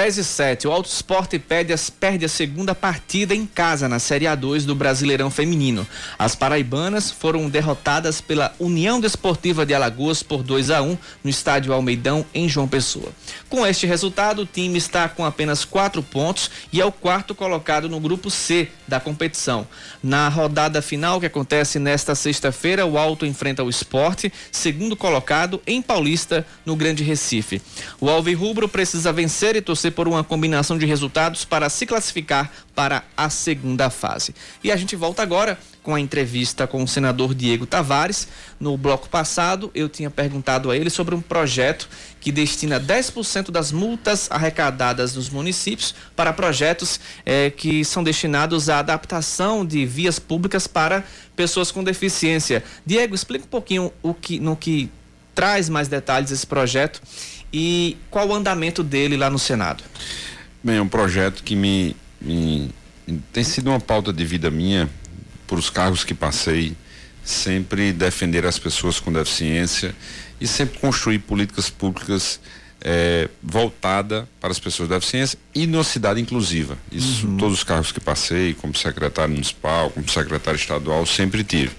[0.00, 0.68] Tese 7.
[0.68, 5.28] O Alto Esporte perde, perde a segunda partida em casa na Série A2 do Brasileirão
[5.28, 5.84] Feminino.
[6.16, 11.72] As paraibanas foram derrotadas pela União Desportiva de Alagoas por 2 a 1 no estádio
[11.72, 13.10] Almeidão, em João Pessoa.
[13.48, 17.88] Com este resultado, o time está com apenas quatro pontos e é o quarto colocado
[17.88, 19.66] no grupo C da competição.
[20.00, 25.82] Na rodada final, que acontece nesta sexta-feira, o Alto enfrenta o esporte, segundo colocado em
[25.82, 27.60] Paulista, no Grande Recife.
[28.00, 33.02] O Alvirrubro precisa vencer e torcer por uma combinação de resultados para se classificar para
[33.16, 34.34] a segunda fase.
[34.62, 38.28] E a gente volta agora com a entrevista com o senador Diego Tavares.
[38.60, 41.88] No bloco passado, eu tinha perguntado a ele sobre um projeto
[42.20, 48.80] que destina 10% das multas arrecadadas nos municípios para projetos eh, que são destinados à
[48.80, 52.62] adaptação de vias públicas para pessoas com deficiência.
[52.84, 54.90] Diego, explica um pouquinho o que, no que
[55.34, 57.00] traz mais detalhes esse projeto
[57.52, 59.82] e qual o andamento dele lá no Senado?
[60.62, 62.70] Bem, é um projeto que me, me
[63.32, 64.88] tem sido uma pauta de vida minha
[65.46, 66.76] por os cargos que passei,
[67.24, 69.94] sempre defender as pessoas com deficiência
[70.40, 72.40] e sempre construir políticas públicas
[72.80, 76.78] é, voltada para as pessoas com deficiência e numa cidade inclusiva.
[76.92, 77.36] Isso, uhum.
[77.36, 81.72] todos os cargos que passei, como secretário municipal, como secretário estadual, sempre tive.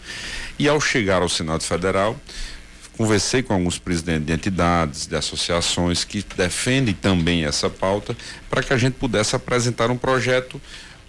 [0.57, 2.19] E ao chegar ao Senado Federal,
[2.99, 8.13] Conversei com alguns presidentes de entidades, de associações que defendem também essa pauta,
[8.49, 10.59] para que a gente pudesse apresentar um projeto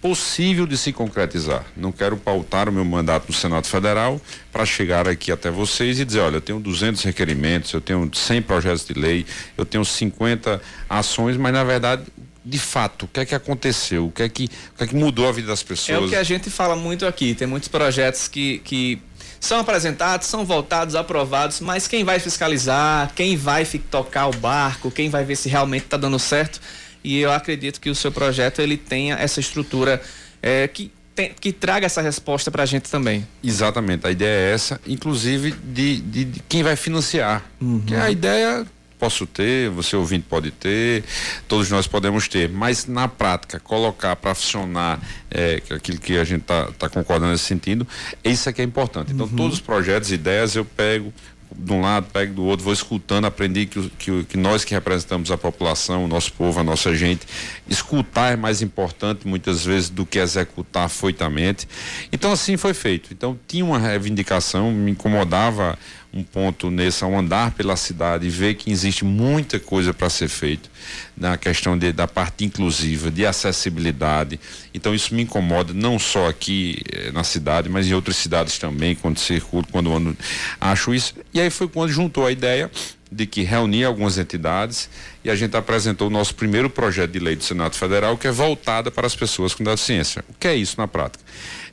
[0.01, 1.65] possível de se concretizar.
[1.77, 4.21] Não quero pautar o meu mandato no Senado Federal
[4.53, 8.43] para chegar aqui até vocês e dizer, olha, eu tenho 200 requerimentos, eu tenho 100
[8.43, 9.27] projetos de lei,
[9.59, 12.05] eu tenho 50 ações, mas na verdade
[12.45, 14.07] de fato, o que é que aconteceu?
[14.07, 15.99] O que é que, o que, é que mudou a vida das pessoas?
[15.99, 17.35] É o que a gente fala muito aqui.
[17.35, 18.99] Tem muitos projetos que, que
[19.41, 25.09] são apresentados, são votados, aprovados, mas quem vai fiscalizar, quem vai tocar o barco, quem
[25.09, 26.61] vai ver se realmente está dando certo.
[27.03, 30.01] E eu acredito que o seu projeto ele tenha essa estrutura
[30.43, 30.93] é, que
[31.29, 33.27] que traga essa resposta para a gente também.
[33.45, 37.45] Exatamente, a ideia é essa, inclusive de, de, de quem vai financiar.
[37.61, 37.81] Uhum.
[37.81, 38.67] Que a ideia
[39.01, 41.03] posso ter, você ouvinte pode ter,
[41.49, 46.43] todos nós podemos ter, mas na prática, colocar para funcionar é, aquilo que a gente
[46.43, 47.89] está tá concordando nesse sentido,
[48.23, 49.13] isso é que é importante.
[49.13, 49.37] Então, uhum.
[49.37, 51.13] todos os projetos, ideias, eu pego
[51.57, 55.31] de um lado, pego do outro, vou escutando, aprendi que, que, que, nós que representamos
[55.31, 57.27] a população, o nosso povo, a nossa gente,
[57.69, 61.69] escutar é mais importante muitas vezes do que executar foitamente.
[62.13, 63.13] Então assim foi feito.
[63.13, 65.79] Então tinha uma reivindicação, me incomodava
[66.13, 70.29] um ponto nesse ao andar pela cidade e ver que existe muita coisa para ser
[70.29, 70.69] feito
[71.17, 74.41] na questão de, da parte inclusiva, de acessibilidade.
[74.75, 78.95] Então isso me incomoda não só aqui eh, na cidade, mas em outras cidades também,
[78.95, 80.17] quando circulo, quando ando,
[80.61, 81.15] acho isso.
[81.33, 82.71] E aí foi quando juntou a ideia
[83.11, 84.89] de que reunia algumas entidades
[85.25, 88.33] e a gente apresentou o nosso primeiro projeto de lei do Senado Federal que é
[88.33, 90.25] voltada para as pessoas com deficiência.
[90.29, 91.23] O que é isso na prática?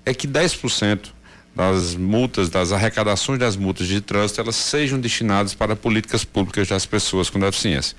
[0.05, 1.11] É que 10%
[1.57, 6.85] das multas, das arrecadações das multas de trânsito, elas sejam destinadas para políticas públicas das
[6.85, 7.97] pessoas com deficiência.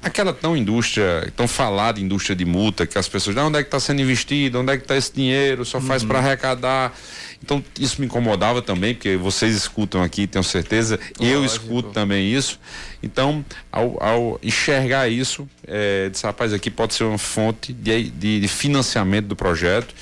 [0.00, 3.80] Aquela tão indústria, tão falada indústria de multa, que as pessoas, onde é que está
[3.80, 6.08] sendo investido, onde é que está esse dinheiro, só faz uhum.
[6.08, 6.94] para arrecadar.
[7.42, 11.24] Então, isso me incomodava também, porque vocês escutam aqui, tenho certeza, Lógico.
[11.24, 12.60] eu escuto também isso.
[13.02, 18.40] Então, ao, ao enxergar isso, é, disse, rapaz, aqui pode ser uma fonte de, de,
[18.40, 19.94] de, financiamento do projeto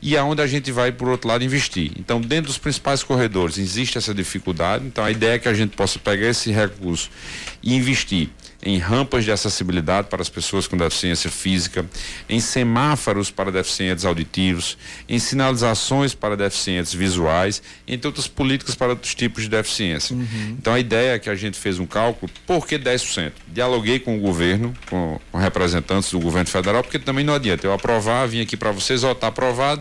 [0.00, 1.92] e aonde a gente vai, por outro lado, investir.
[1.98, 4.86] Então, dentro dos principais corredores, existe essa dificuldade.
[4.86, 7.10] Então, a ideia é que a gente possa pegar esse recurso
[7.62, 8.30] e investir
[8.66, 11.86] em rampas de acessibilidade para as pessoas com deficiência física,
[12.28, 14.76] em semáforos para deficientes auditivos,
[15.08, 20.16] em sinalizações para deficientes visuais, entre outras políticas para outros tipos de deficiência.
[20.16, 20.56] Uhum.
[20.58, 23.30] Então a ideia é que a gente fez um cálculo, por que 10%?
[23.46, 27.72] Dialoguei com o governo, com, com representantes do governo federal, porque também não adianta eu
[27.72, 29.80] aprovar, vim aqui para vocês, ó, tá aprovado,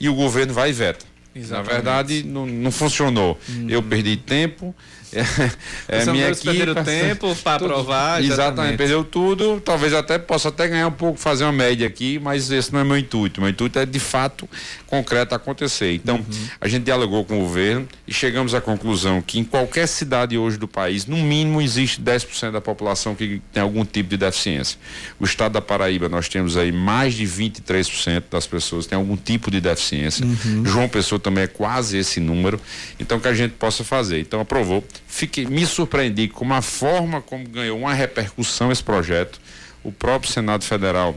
[0.00, 1.06] e o governo vai e veta.
[1.36, 1.68] Exatamente.
[1.68, 3.38] Na verdade, não, não funcionou.
[3.48, 3.66] Uhum.
[3.68, 4.74] Eu perdi tempo,
[5.12, 6.44] é, é minha equipe.
[6.44, 8.22] perderam tempo para aprovar.
[8.22, 8.32] Exatamente.
[8.32, 9.60] exatamente, perdeu tudo.
[9.60, 12.84] Talvez até possa até ganhar um pouco, fazer uma média aqui, mas esse não é
[12.84, 13.40] meu intuito.
[13.40, 14.48] Meu intuito é de fato
[14.86, 15.92] concreto acontecer.
[15.94, 16.48] Então, uhum.
[16.60, 20.56] a gente dialogou com o governo e chegamos à conclusão que em qualquer cidade hoje
[20.56, 24.78] do país, no mínimo existe 10% da população que tem algum tipo de deficiência.
[25.18, 29.16] O estado da Paraíba, nós temos aí mais de 23% das pessoas que têm algum
[29.16, 30.24] tipo de deficiência.
[30.24, 30.64] Uhum.
[30.64, 32.60] João Pessoa também é quase esse número.
[32.98, 34.20] Então, que a gente possa fazer.
[34.20, 39.40] Então, aprovou fiquei, me surpreendi com a forma como ganhou uma repercussão esse projeto.
[39.82, 41.14] O próprio Senado Federal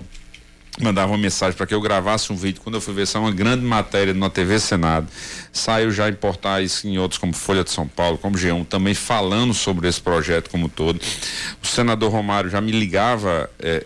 [0.80, 2.62] mandava uma mensagem para que eu gravasse um vídeo.
[2.62, 5.08] Quando eu fui ver, saiu uma grande matéria na TV Senado.
[5.52, 9.54] Saiu já em portais em outros, como Folha de São Paulo, como G1, também falando
[9.54, 11.02] sobre esse projeto como um todo.
[11.62, 13.86] O senador Romário já me ligava é,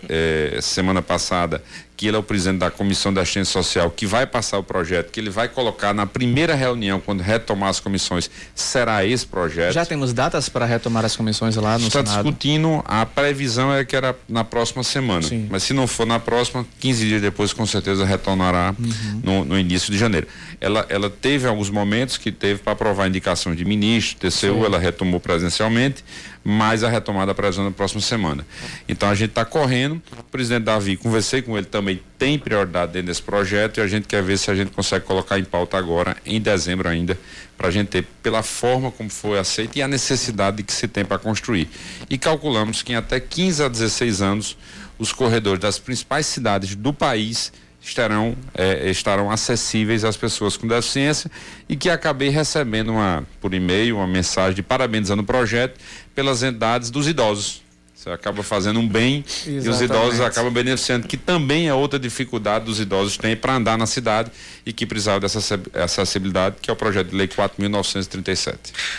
[0.57, 1.63] é, semana passada
[2.01, 5.11] que ele é o presidente da Comissão de Assistência Social, que vai passar o projeto,
[5.11, 9.71] que ele vai colocar na primeira reunião, quando retomar as comissões, será esse projeto.
[9.71, 12.23] Já temos datas para retomar as comissões lá no Está Senado?
[12.23, 15.21] discutindo, a previsão é que era na próxima semana.
[15.21, 15.45] Sim.
[15.47, 19.21] Mas se não for na próxima, 15 dias depois, com certeza retornará uhum.
[19.23, 20.25] no, no, início de janeiro.
[20.59, 24.65] Ela, ela teve alguns momentos que teve para aprovar indicação de ministro, TCU, Sim.
[24.65, 26.03] ela retomou presencialmente,
[26.43, 28.45] mas a retomada previsiona na próxima semana.
[28.87, 30.01] Então a gente está correndo.
[30.17, 34.07] O presidente Davi, conversei com ele também, tem prioridade dentro desse projeto e a gente
[34.07, 37.17] quer ver se a gente consegue colocar em pauta agora, em dezembro ainda,
[37.57, 41.05] para a gente ter, pela forma como foi aceito e a necessidade que se tem
[41.05, 41.69] para construir.
[42.09, 44.57] E calculamos que em até 15 a 16 anos,
[44.97, 47.51] os corredores das principais cidades do país
[47.81, 51.31] estarão, é, estarão acessíveis às pessoas com deficiência
[51.67, 55.79] e que acabei recebendo uma, por e-mail uma mensagem de parabenizando o projeto
[56.13, 57.63] pelas entidades dos idosos.
[58.01, 59.67] Você acaba fazendo um bem Exatamente.
[59.67, 63.77] e os idosos acabam beneficiando, que também é outra dificuldade dos idosos têm para andar
[63.77, 64.31] na cidade
[64.65, 68.55] e que precisava dessa acessibilidade, que é o projeto de lei 4.937.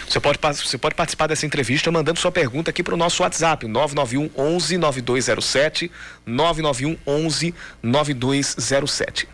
[0.08, 3.66] Você pode, você pode participar dessa entrevista mandando sua pergunta aqui para o nosso WhatsApp,
[3.66, 5.90] 991 11 9207,
[6.24, 9.28] 991 11 9207.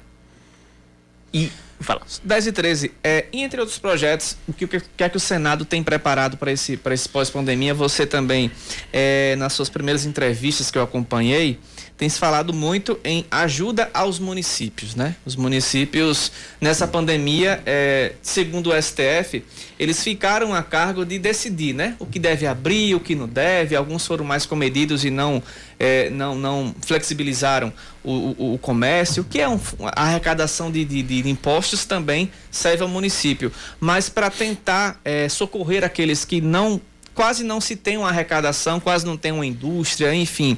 [1.34, 2.03] E Fala.
[2.24, 2.93] 10 e 13.
[3.03, 6.79] É, entre outros projetos, o que, que, é que o Senado tem preparado para esse,
[6.91, 7.72] esse pós-pandemia?
[7.72, 8.51] Você também,
[8.93, 11.59] é, nas suas primeiras entrevistas que eu acompanhei,
[11.99, 15.16] tem se falado muito em ajuda aos municípios, né?
[15.26, 16.30] Os municípios,
[16.61, 19.44] nessa pandemia, é, segundo o STF,
[19.76, 21.96] eles ficaram a cargo de decidir, né?
[21.99, 23.74] O que deve abrir, o que não deve.
[23.74, 25.42] Alguns foram mais comedidos e não,
[25.76, 27.72] é, não, não flexibilizaram
[28.05, 32.84] o, o, o, comércio, que é um, a arrecadação de, de, de, impostos também serve
[32.84, 33.53] ao município.
[33.80, 36.80] Mas para tentar é, socorrer aqueles que não
[37.12, 40.57] quase não se tem uma arrecadação, quase não tem uma indústria, enfim.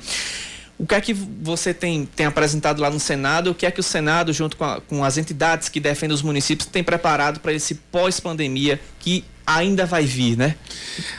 [0.81, 3.51] O que é que você tem, tem apresentado lá no Senado?
[3.51, 6.22] O que é que o Senado, junto com, a, com as entidades que defendem os
[6.22, 10.55] municípios, tem preparado para esse pós-pandemia que ainda vai vir, né?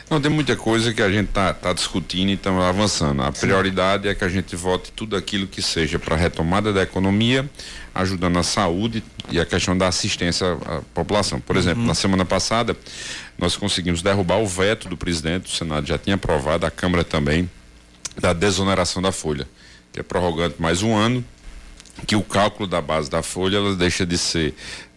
[0.09, 3.21] Não, tem muita coisa que a gente está tá discutindo e estamos avançando.
[3.21, 3.41] A Sim.
[3.41, 7.47] prioridade é que a gente vote tudo aquilo que seja para a retomada da economia,
[7.93, 11.39] ajudando a saúde e a questão da assistência à população.
[11.39, 11.87] Por exemplo, uhum.
[11.87, 12.75] na semana passada,
[13.37, 17.47] nós conseguimos derrubar o veto do presidente, o Senado já tinha aprovado, a Câmara também
[18.21, 19.47] da desoneração da folha,
[19.91, 21.25] que é prorrogante mais um ano,
[22.07, 24.53] que o cálculo da base da folha ela deixa de ser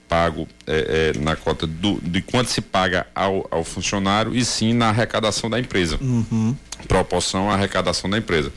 [0.07, 4.75] pago é, é, na cota do, de quanto se paga ao, ao, funcionário e sim
[4.75, 5.99] na arrecadação da empresa.
[6.01, 6.55] Uhum.
[6.87, 8.53] Proporção à arrecadação da empresa.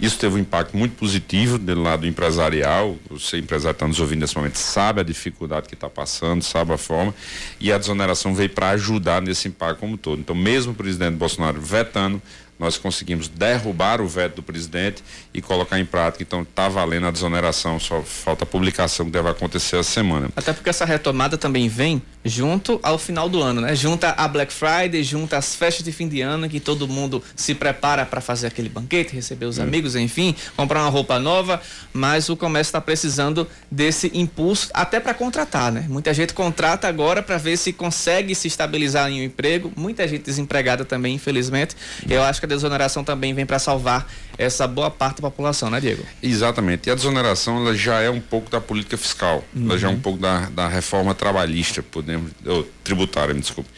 [0.00, 2.96] Isso teve um impacto muito positivo do lado empresarial.
[3.10, 6.78] Você, empresário, está nos ouvindo nesse momento, sabe a dificuldade que está passando, sabe a
[6.78, 7.14] forma.
[7.60, 10.20] E a desoneração veio para ajudar nesse impacto como todo.
[10.20, 12.20] Então, mesmo o presidente Bolsonaro vetando,
[12.58, 15.02] nós conseguimos derrubar o veto do presidente
[15.32, 16.22] e colocar em prática.
[16.22, 20.28] Então está valendo a desoneração, só falta a publicação que deve acontecer essa semana.
[20.34, 23.74] Até porque essa retomada também vem junto ao final do ano, né?
[23.74, 27.54] Junta a Black Friday, junta as festas de fim de ano, que todo mundo se
[27.54, 29.62] prepara para fazer aquele banquete, receber os é.
[29.62, 31.60] amigos, enfim, comprar uma roupa nova,
[31.92, 35.86] mas o comércio está precisando desse impulso até para contratar, né?
[35.88, 40.24] Muita gente contrata agora para ver se consegue se estabilizar em um emprego, muita gente
[40.24, 41.76] desempregada também, infelizmente.
[42.08, 45.80] Eu acho que a desoneração também vem para salvar essa boa parte da população, né,
[45.80, 46.04] Diego?
[46.22, 46.88] Exatamente.
[46.88, 49.64] E a desoneração ela já é um pouco da política fiscal, uhum.
[49.66, 50.00] ela já é um uhum.
[50.00, 53.70] pouco da, da reforma trabalhista, podemos, ou tributária, me desculpe,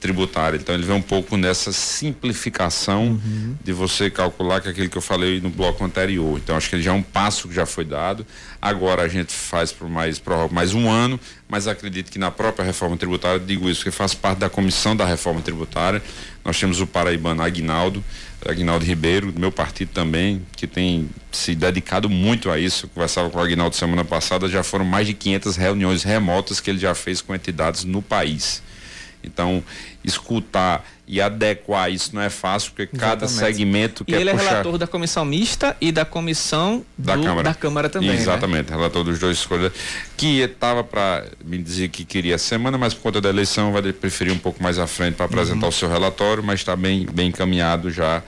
[0.00, 0.56] tributária.
[0.56, 3.56] Então ele vem um pouco nessa simplificação uhum.
[3.62, 6.38] de você calcular que é aquilo que eu falei no bloco anterior.
[6.38, 8.26] Então acho que ele já é um passo que já foi dado.
[8.60, 12.64] Agora a gente faz por mais, por mais um ano, mas acredito que na própria
[12.64, 16.02] reforma tributária, digo isso, que faz parte da comissão da reforma tributária.
[16.46, 18.04] Nós temos o paraibano Aguinaldo,
[18.48, 22.86] Aguinaldo Ribeiro, do meu partido também, que tem se dedicado muito a isso.
[22.86, 26.70] Eu conversava com o Aguinaldo semana passada, já foram mais de 500 reuniões remotas que
[26.70, 28.62] ele já fez com entidades no país.
[29.24, 29.60] Então,
[30.04, 33.20] escutar e adequar isso não é fácil, porque Exatamente.
[33.20, 34.48] cada segmento quer E ele é puxar...
[34.50, 37.42] relator da comissão mista e da comissão da, do, Câmara.
[37.44, 38.10] da Câmara também.
[38.10, 38.16] Né?
[38.16, 38.76] Exatamente, né?
[38.76, 39.72] relator dos dois escolhas,
[40.16, 43.92] que estava para me dizer que queria a semana, mas por conta da eleição vai
[43.92, 45.68] preferir um pouco mais à frente para apresentar uhum.
[45.68, 48.22] o seu relatório, mas está bem, bem encaminhado já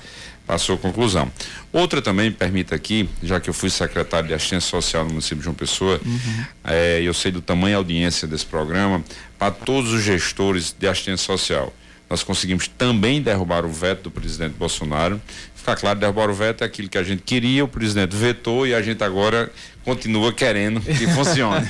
[0.47, 1.31] passou a conclusão.
[1.71, 5.45] Outra também, permita aqui, já que eu fui secretário de assistência social no município de
[5.45, 6.45] João Pessoa, uhum.
[6.65, 9.05] é, eu sei do tamanho e audiência desse programa,
[9.39, 11.73] para todos os gestores de assistência social.
[12.09, 15.21] Nós conseguimos também derrubar o veto do presidente Bolsonaro.
[15.55, 18.75] Ficar claro, derrubar o veto é aquilo que a gente queria, o presidente vetou e
[18.75, 19.51] a gente agora
[19.85, 21.67] continua querendo que funcione.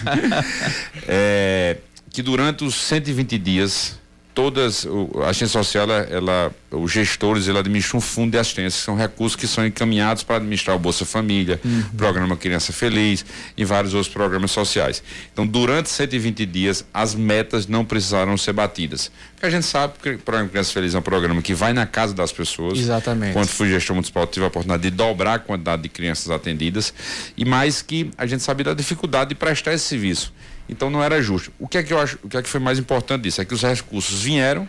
[1.09, 1.78] é,
[2.11, 3.99] que durante os 120 dias
[4.39, 4.86] todas,
[5.16, 9.34] a assistência social, ela, ela, os gestores, ele administram um fundo de assistência, são recursos
[9.34, 11.82] que são encaminhados para administrar o Bolsa Família, uhum.
[11.97, 13.26] programa Criança Feliz
[13.57, 15.03] e vários outros programas sociais.
[15.32, 19.11] Então, durante 120 dias, as metas não precisaram ser batidas.
[19.34, 21.84] Porque a gente sabe que o programa Criança Feliz é um programa que vai na
[21.84, 22.78] casa das pessoas.
[22.78, 23.32] Exatamente.
[23.32, 26.95] Quando fui gestor municipal, tive a oportunidade de dobrar a quantidade de crianças atendidas
[27.36, 30.32] e mais que a gente sabia da dificuldade de prestar esse serviço.
[30.68, 31.52] Então não era justo.
[31.58, 33.40] O que é que eu acho, o que é que foi mais importante disso?
[33.40, 34.68] É que os recursos vieram,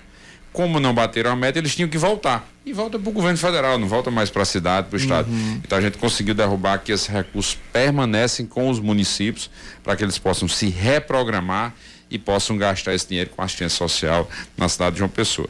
[0.51, 2.47] como não bateram a meta, eles tinham que voltar.
[2.65, 5.29] E volta para o governo federal, não volta mais para a cidade, para o estado.
[5.29, 5.61] Uhum.
[5.63, 9.49] Então a gente conseguiu derrubar que esses recursos permanecem com os municípios
[9.83, 11.73] para que eles possam se reprogramar
[12.09, 15.47] e possam gastar esse dinheiro com assistência social na cidade de João Pessoa.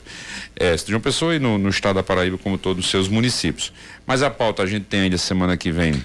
[0.56, 3.72] É, de João Pessoa e no, no estado da Paraíba, como todos os seus municípios.
[4.06, 6.04] Mas a pauta a gente tem ainda semana que vem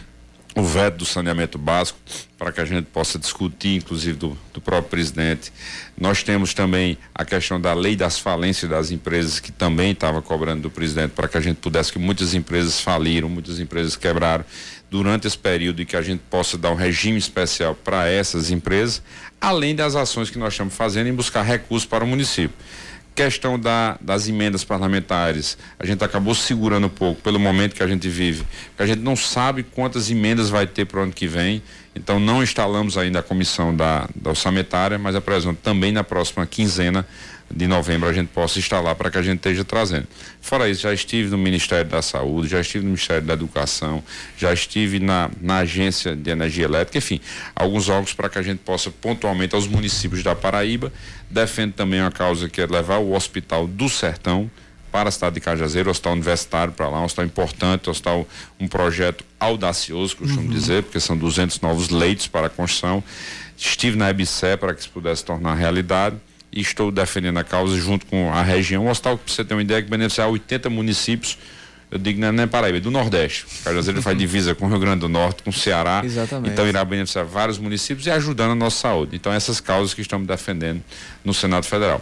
[0.55, 1.99] o veto do saneamento básico,
[2.39, 5.53] para que a gente possa discutir, inclusive do, do, próprio presidente.
[5.99, 10.63] Nós temos também a questão da lei das falências das empresas, que também estava cobrando
[10.63, 14.45] do presidente, para que a gente pudesse, que muitas empresas faliram, muitas empresas quebraram
[14.89, 19.03] durante esse período e que a gente possa dar um regime especial para essas empresas,
[19.41, 22.57] além das ações que nós estamos fazendo em buscar recursos para o município
[23.15, 27.87] questão da, das emendas parlamentares, a gente acabou segurando um pouco pelo momento que a
[27.87, 31.27] gente vive, porque a gente não sabe quantas emendas vai ter para o ano que
[31.27, 31.63] vem,
[31.95, 37.07] então não instalamos ainda a comissão da, da orçamentária, mas apresento também na próxima quinzena
[37.51, 40.07] de novembro a gente possa instalar para que a gente esteja trazendo.
[40.41, 44.03] Fora isso, já estive no Ministério da Saúde, já estive no Ministério da Educação,
[44.37, 47.21] já estive na, na Agência de Energia Elétrica, enfim,
[47.55, 50.93] alguns órgãos para que a gente possa pontualmente aos municípios da Paraíba.
[51.31, 54.51] Defendo também uma causa que é levar o Hospital do Sertão
[54.93, 58.29] para a cidade de Cajazeiro, hospital universitário para lá, um hospital importante, um hospital,
[58.61, 60.49] um projeto audacioso, costumo uhum.
[60.49, 63.03] dizer, porque são 200 novos leitos para a construção.
[63.57, 66.17] Estive na EBSE para que isso pudesse tornar realidade
[66.55, 68.87] e estou defendendo a causa junto com a região.
[68.87, 71.37] O hospital, para você ter uma ideia, que beneficiar 80 municípios,
[71.91, 73.45] eu digo não é nem Paraíba, é do Nordeste.
[73.65, 76.03] Cajuazeiro faz divisa com o Rio Grande do Norte, com o Ceará.
[76.05, 76.53] Exatamente.
[76.53, 79.17] Então irá beneficiar vários municípios e ajudando a nossa saúde.
[79.17, 80.83] Então essas causas que estamos defendendo
[81.25, 82.01] no Senado Federal.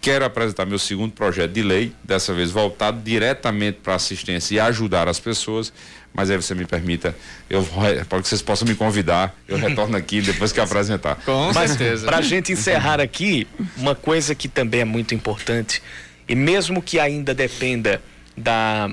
[0.00, 5.08] Quero apresentar meu segundo projeto de lei, dessa vez voltado diretamente para assistência e ajudar
[5.08, 5.72] as pessoas,
[6.12, 7.14] mas aí você me permita,
[7.48, 7.66] eu
[8.08, 11.16] para que vocês possam me convidar, eu retorno aqui depois que apresentar.
[11.24, 12.06] Com mas, certeza.
[12.06, 13.46] Para a gente encerrar aqui,
[13.76, 15.82] uma coisa que também é muito importante,
[16.28, 18.02] e mesmo que ainda dependa
[18.36, 18.90] da,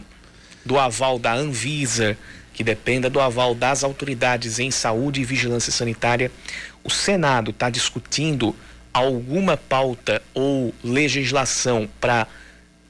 [0.63, 2.17] do aval da Anvisa,
[2.53, 6.31] que dependa do aval das autoridades em saúde e vigilância sanitária,
[6.83, 8.55] o Senado está discutindo
[8.93, 12.25] alguma pauta ou legislação para,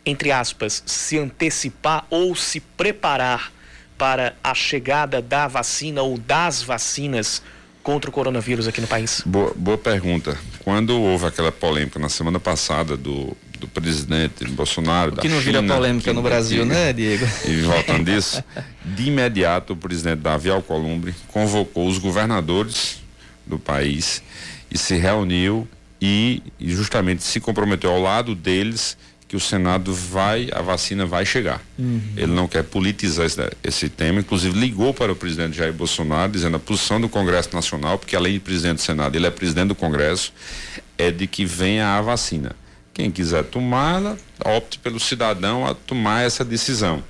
[0.05, 3.51] entre aspas, se antecipar ou se preparar
[3.97, 7.41] para a chegada da vacina ou das vacinas
[7.83, 9.21] contra o coronavírus aqui no país?
[9.25, 10.37] Boa, boa pergunta.
[10.63, 15.61] Quando houve aquela polêmica na semana passada do, do presidente Bolsonaro, o que não China,
[15.61, 17.25] vira polêmica no Brasil, né, Diego?
[17.45, 18.43] E voltando disso,
[18.83, 23.01] de imediato o presidente Davi Alcolumbre convocou os governadores
[23.45, 24.23] do país
[24.71, 25.67] e se reuniu
[26.01, 28.97] e, e justamente se comprometeu ao lado deles
[29.35, 31.61] que o Senado vai, a vacina vai chegar.
[31.77, 32.01] Uhum.
[32.15, 36.55] Ele não quer politizar esse, esse, tema, inclusive ligou para o presidente Jair Bolsonaro dizendo
[36.55, 39.75] a posição do Congresso Nacional, porque além de presidente do Senado, ele é presidente do
[39.75, 40.33] Congresso,
[40.97, 42.53] é de que venha a vacina.
[42.93, 44.15] Quem quiser tomá-la,
[44.45, 47.03] opte pelo cidadão a tomar essa decisão.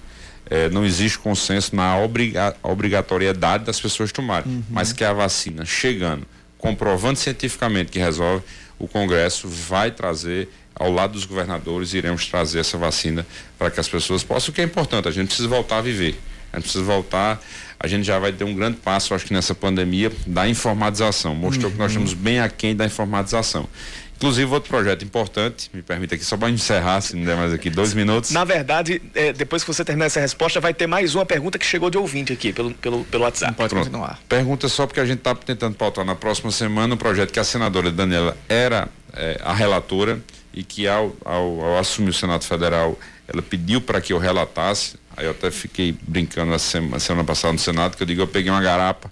[0.49, 4.63] É, não existe consenso na obriga obrigatoriedade das pessoas tomarem, uhum.
[4.69, 6.25] mas que a vacina chegando,
[6.57, 8.43] comprovando cientificamente que resolve,
[8.79, 13.25] o Congresso vai trazer ao lado dos governadores, iremos trazer essa vacina
[13.57, 16.19] para que as pessoas possam, o que é importante, a gente precisa voltar a viver.
[16.51, 17.41] A gente precisa voltar,
[17.79, 21.35] a gente já vai ter um grande passo, acho que nessa pandemia, da informatização.
[21.35, 21.71] Mostrou uhum.
[21.71, 23.67] que nós estamos bem aquém da informatização.
[24.15, 27.69] Inclusive, outro projeto importante, me permita aqui, só para encerrar, se não der mais aqui,
[27.69, 28.31] dois minutos.
[28.31, 31.65] Na verdade, é, depois que você terminar essa resposta, vai ter mais uma pergunta que
[31.65, 33.51] chegou de ouvinte aqui, pelo, pelo, pelo WhatsApp.
[33.51, 33.83] Não pode Pronto.
[33.83, 34.19] continuar.
[34.29, 37.43] Pergunta só porque a gente está tentando pautar na próxima semana um projeto que a
[37.43, 40.21] senadora Daniela era é, a relatora
[40.55, 42.97] e que ao, ao, ao assumir o Senado Federal,
[43.27, 47.23] ela pediu para que eu relatasse Aí eu até fiquei brincando a semana, a semana
[47.23, 49.09] passada no Senado, que eu digo, eu peguei uma garapa,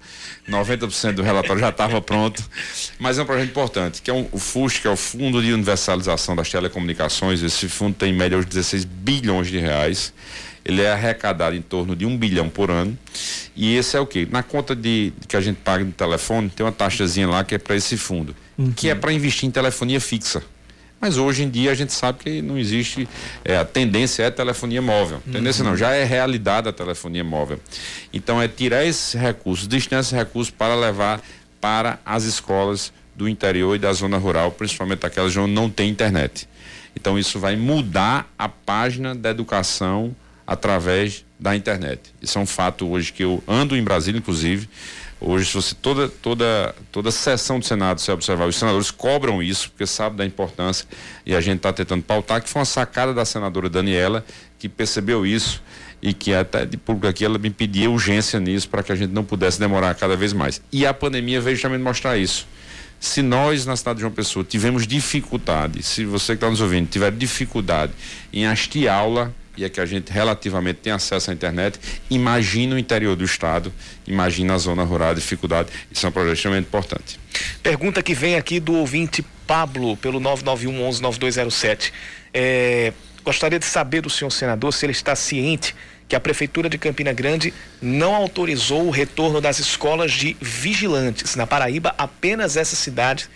[0.49, 2.43] 90% do relatório já estava pronto.
[2.99, 5.53] Mas é um projeto importante, que é um, o FUS, que é o Fundo de
[5.53, 7.41] Universalização das Telecomunicações.
[7.41, 10.13] Esse fundo tem em média os 16 bilhões de reais.
[10.65, 12.97] Ele é arrecadado em torno de um bilhão por ano.
[13.55, 14.27] E esse é o quê?
[14.29, 17.57] Na conta de, que a gente paga no telefone, tem uma taxazinha lá que é
[17.57, 18.73] para esse fundo, uhum.
[18.73, 20.43] que é para investir em telefonia fixa.
[21.03, 23.09] Mas hoje em dia a gente sabe que não existe,
[23.43, 25.21] é, a tendência é a telefonia móvel.
[25.27, 25.33] Uhum.
[25.33, 27.59] Tendência não, já é realidade a telefonia móvel.
[28.13, 31.21] Então é tirar esses recursos, destinar esses recursos para levar
[31.59, 36.47] para as escolas do interior e da zona rural, principalmente aquelas onde não tem internet.
[36.95, 40.15] Então isso vai mudar a página da educação
[40.47, 42.13] através da internet.
[42.21, 44.69] Isso é um fato hoje que eu ando em Brasília, inclusive.
[45.25, 49.69] Hoje, se você toda toda toda sessão do Senado você observar, os senadores cobram isso
[49.69, 50.85] porque sabem da importância
[51.25, 54.25] e a gente está tentando pautar que foi uma sacada da senadora Daniela
[54.59, 55.63] que percebeu isso
[56.01, 59.11] e que até de público aqui ela me pedia urgência nisso para que a gente
[59.11, 60.61] não pudesse demorar cada vez mais.
[60.69, 62.45] E a pandemia veio também mostrar isso.
[62.99, 66.89] Se nós, na cidade de João Pessoa, tivemos dificuldade, se você que está nos ouvindo
[66.89, 67.93] tiver dificuldade
[68.33, 71.79] em assistir aula, e é que a gente relativamente tem acesso à internet,
[72.09, 73.71] imagina o interior do estado,
[74.07, 77.19] imagina a zona rural, a dificuldade, isso é um projeto extremamente importante.
[77.61, 81.93] Pergunta que vem aqui do ouvinte Pablo, pelo 991 11 9207.
[82.33, 82.93] É,
[83.23, 85.75] gostaria de saber do senhor senador se ele está ciente
[86.07, 91.35] que a Prefeitura de Campina Grande não autorizou o retorno das escolas de vigilantes.
[91.35, 93.29] Na Paraíba, apenas essa cidade,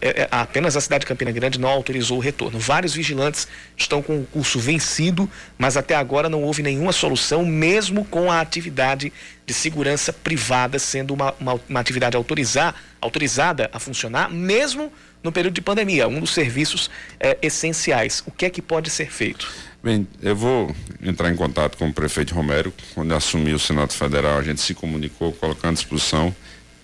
[0.00, 2.58] é, é, apenas a cidade de Campina Grande não autorizou o retorno.
[2.58, 3.46] Vários vigilantes
[3.76, 8.40] estão com o curso vencido, mas até agora não houve nenhuma solução, mesmo com a
[8.40, 9.12] atividade
[9.46, 14.92] de segurança privada sendo uma, uma, uma atividade autorizar, autorizada a funcionar, mesmo
[15.22, 18.22] no período de pandemia, um dos serviços é, essenciais.
[18.26, 19.46] O que é que pode ser feito?
[19.82, 22.72] Bem, eu vou entrar em contato com o prefeito Romero.
[22.94, 26.34] Quando assumiu o Senado Federal, a gente se comunicou, colocando à disposição.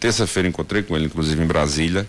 [0.00, 2.06] Terça-feira encontrei com ele, inclusive em Brasília.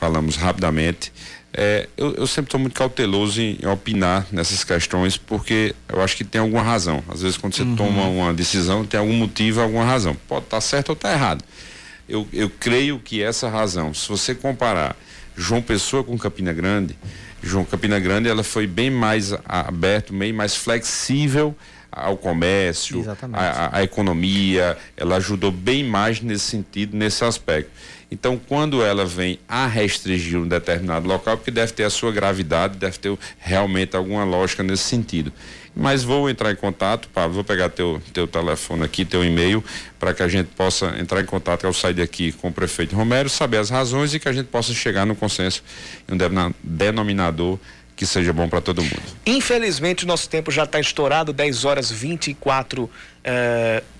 [0.00, 1.12] Falamos rapidamente.
[1.52, 6.16] É, eu, eu, sempre estou muito cauteloso em, em, opinar nessas questões, porque eu acho
[6.16, 7.04] que tem alguma razão.
[7.06, 7.76] Às vezes, quando você uhum.
[7.76, 10.16] toma uma decisão, tem algum motivo, alguma razão.
[10.26, 11.44] Pode estar tá certo ou estar tá errado.
[12.08, 14.96] Eu, eu creio que essa razão, se você comparar
[15.36, 16.96] João Pessoa com Campina Grande,
[17.42, 21.54] João Campina Grande ela foi bem mais aberto, bem mais flexível
[21.92, 27.70] ao comércio, a, economia, ela ajudou bem mais nesse sentido, nesse aspecto.
[28.10, 32.76] Então, quando ela vem a restringir um determinado local, porque deve ter a sua gravidade,
[32.76, 35.32] deve ter realmente alguma lógica nesse sentido.
[35.74, 39.62] Mas vou entrar em contato, Pablo, vou pegar teu, teu telefone aqui, teu e-mail,
[39.98, 43.28] para que a gente possa entrar em contato ao sair daqui com o prefeito Romero,
[43.28, 45.62] saber as razões e que a gente possa chegar no consenso
[46.08, 47.58] em um denominador
[47.94, 49.02] que seja bom para todo mundo.
[49.26, 52.90] Infelizmente, o nosso tempo já está estourado, 10 horas 24, uh,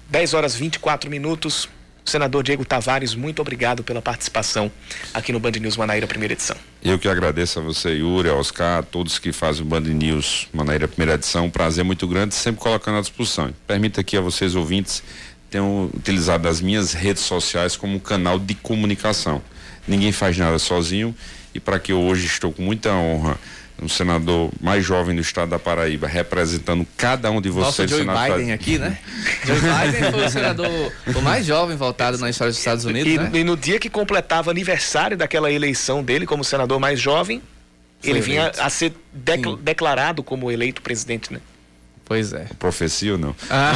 [0.08, 1.68] 10 horas 24 minutos.
[2.10, 4.70] Senador Diego Tavares, muito obrigado pela participação
[5.14, 6.56] aqui no Band News Manaíra, primeira edição.
[6.82, 10.48] Eu que agradeço a você, Yuri, a Oscar, a todos que fazem o Band News
[10.52, 11.44] Manaíra, primeira edição.
[11.44, 13.54] Um prazer muito grande, sempre colocando à disposição.
[13.64, 15.04] Permita aqui a vocês, ouvintes,
[15.48, 19.40] tenham utilizado as minhas redes sociais como um canal de comunicação.
[19.86, 21.14] Ninguém faz nada sozinho
[21.54, 23.38] e para que eu hoje estou com muita honra
[23.82, 27.90] um senador mais jovem do estado da Paraíba, representando cada um de vocês.
[27.90, 28.98] Nossa, Joe Biden aqui, né?
[29.44, 33.18] Joe Biden foi o senador o mais jovem votado na história dos Estados Unidos, e,
[33.18, 33.30] né?
[33.32, 37.42] E no dia que completava aniversário daquela eleição dele como senador mais jovem,
[38.00, 41.40] foi ele vinha a ser decl declarado como eleito presidente, né?
[42.10, 42.44] Pois é.
[42.58, 43.36] Profecia ou não?
[43.48, 43.72] Ah.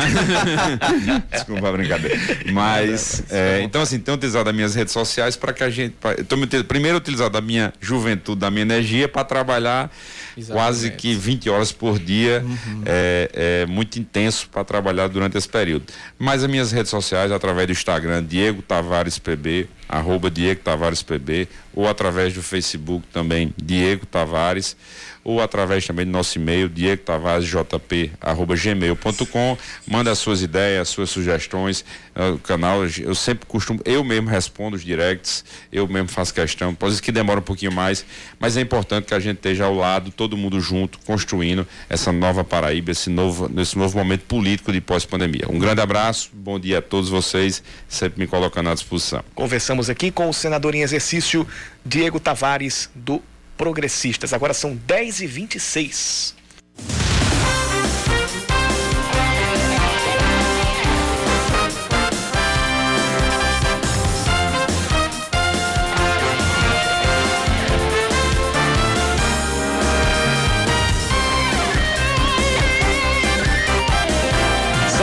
[1.30, 2.18] Desculpa a brincadeira.
[2.52, 5.94] Mas, é, então assim, tenho utilizado as minhas redes sociais para que a gente.
[6.00, 9.88] Pra, tô, primeiro utilizado a minha juventude, da minha energia para trabalhar
[10.36, 10.50] Exatamente.
[10.52, 12.42] quase que 20 horas por dia.
[12.44, 12.82] Uhum.
[12.84, 13.30] É,
[13.62, 15.84] é, muito intenso para trabalhar durante esse período.
[16.18, 21.46] Mas as minhas redes sociais, através do Instagram, Diego Tavares PB, arroba Diego Tavares PB,
[21.72, 24.76] ou através do Facebook também, Diego Tavares
[25.24, 29.58] ou através também do nosso e-mail, diegotavaresjp.gmail.com.
[29.86, 31.84] Manda as suas ideias, as suas sugestões.
[32.14, 36.76] Uh, o canal, eu sempre costumo, eu mesmo respondo os directs, eu mesmo faço questão.
[36.90, 38.04] Ser que demora um pouquinho mais,
[38.38, 42.44] mas é importante que a gente esteja ao lado, todo mundo junto, construindo essa nova
[42.44, 45.46] Paraíba, esse novo, nesse novo momento político de pós-pandemia.
[45.48, 49.24] Um grande abraço, bom dia a todos vocês, sempre me colocando à disposição.
[49.34, 51.46] Conversamos aqui com o senador em exercício,
[51.84, 53.22] Diego Tavares, do
[53.56, 54.32] progressistas.
[54.32, 56.34] Agora são 10 e 26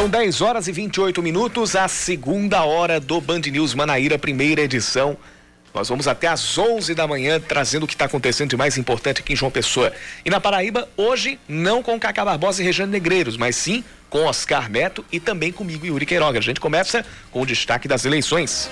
[0.02, 5.16] São 10 horas e 28 minutos, a segunda hora do Band News Manaíra, primeira edição.
[5.74, 9.22] Nós vamos até às 11 da manhã trazendo o que está acontecendo de mais importante
[9.22, 9.94] aqui em João Pessoa.
[10.26, 14.70] E na Paraíba, hoje, não com Cacá Barbosa e Regiane Negreiros, mas sim com Oscar
[14.70, 16.40] Neto e também comigo, Yuri Queiroga.
[16.40, 18.70] A gente começa com o destaque das eleições.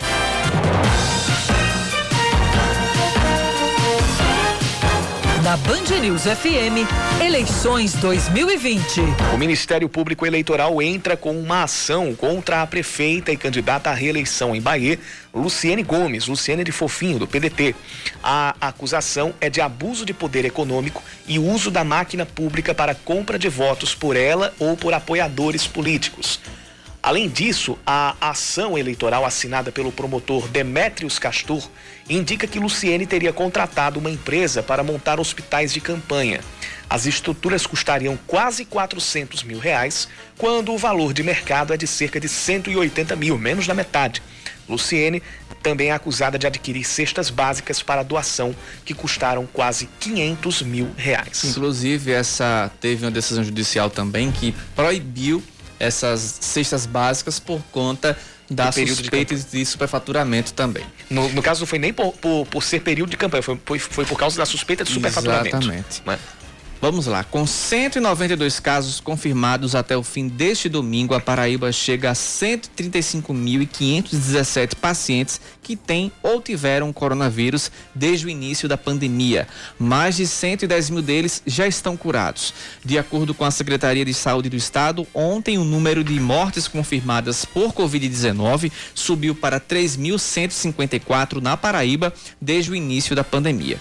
[5.49, 6.85] Na Band News FM,
[7.19, 9.01] eleições 2020.
[9.33, 14.55] O Ministério Público Eleitoral entra com uma ação contra a prefeita e candidata à reeleição
[14.55, 14.99] em Bahia,
[15.33, 17.73] Luciene Gomes, Luciene de Fofinho, do PDT.
[18.21, 23.39] A acusação é de abuso de poder econômico e uso da máquina pública para compra
[23.39, 26.39] de votos por ela ou por apoiadores políticos.
[27.09, 31.67] Além disso, a ação eleitoral assinada pelo promotor Demétrios Castor
[32.07, 36.39] indica que Luciene teria contratado uma empresa para montar hospitais de campanha.
[36.87, 40.07] As estruturas custariam quase 400 mil reais,
[40.37, 44.21] quando o valor de mercado é de cerca de 180 mil, menos da metade.
[44.69, 45.23] Luciene
[45.63, 48.55] também é acusada de adquirir cestas básicas para doação
[48.85, 51.43] que custaram quase 500 mil reais.
[51.43, 55.43] Inclusive, essa teve uma decisão judicial também que proibiu
[55.79, 58.17] essas cestas básicas por conta
[58.49, 60.85] da suspeita de, de, superfaturamento também.
[61.09, 63.79] No, no, caso, não foi nem por, por, por, ser período de campanha, foi, foi,
[63.79, 65.55] foi por causa da suspeita de superfaturamento.
[65.55, 66.01] Exatamente.
[66.05, 66.17] Né?
[66.81, 72.13] Vamos lá, com 192 casos confirmados até o fim deste domingo, a Paraíba chega a
[72.13, 79.45] 135.517 pacientes que têm ou tiveram coronavírus desde o início da pandemia.
[79.77, 82.53] Mais de 110 mil deles já estão curados.
[82.83, 87.43] De acordo com a Secretaria de Saúde do Estado, ontem o número de mortes confirmadas
[87.43, 93.77] por Covid-19 subiu para 3.154 na Paraíba desde o início da pandemia.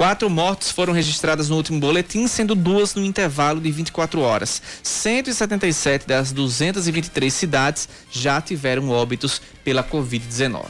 [0.00, 4.62] Quatro mortes foram registradas no último boletim, sendo duas no intervalo de 24 horas.
[4.82, 10.64] 177 das 223 cidades já tiveram óbitos pela Covid-19.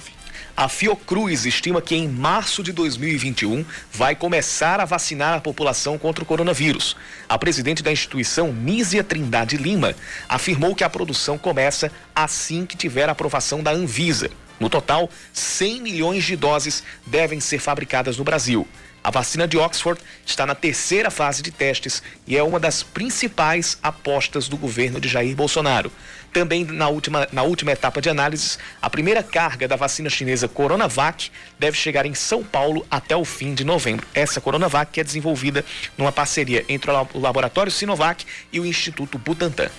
[0.57, 6.25] A Fiocruz estima que em março de 2021 vai começar a vacinar a população contra
[6.25, 6.97] o coronavírus.
[7.29, 9.95] A presidente da instituição, Nízia Trindade Lima,
[10.29, 14.29] afirmou que a produção começa assim que tiver a aprovação da Anvisa.
[14.59, 18.67] No total, 100 milhões de doses devem ser fabricadas no Brasil.
[19.03, 23.79] A vacina de Oxford está na terceira fase de testes e é uma das principais
[23.83, 25.91] apostas do governo de Jair Bolsonaro.
[26.33, 31.31] Também na última, na última etapa de análises, a primeira carga da vacina chinesa Coronavac
[31.59, 34.07] deve chegar em São Paulo até o fim de novembro.
[34.15, 35.65] Essa Coronavac é desenvolvida
[35.97, 39.71] numa parceria entre o laboratório Sinovac e o Instituto Butantan.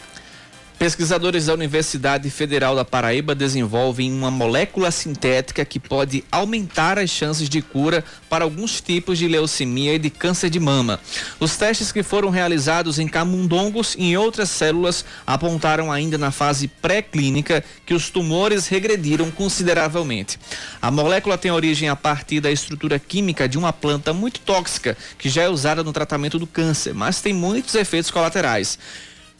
[0.82, 7.48] Pesquisadores da Universidade Federal da Paraíba desenvolvem uma molécula sintética que pode aumentar as chances
[7.48, 11.00] de cura para alguns tipos de leucemia e de câncer de mama.
[11.40, 16.68] Os testes que foram realizados em camundongos e em outras células apontaram ainda na fase
[16.68, 20.40] pré-clínica que os tumores regrediram consideravelmente.
[20.82, 25.30] A molécula tem origem a partir da estrutura química de uma planta muito tóxica que
[25.30, 28.80] já é usada no tratamento do câncer, mas tem muitos efeitos colaterais.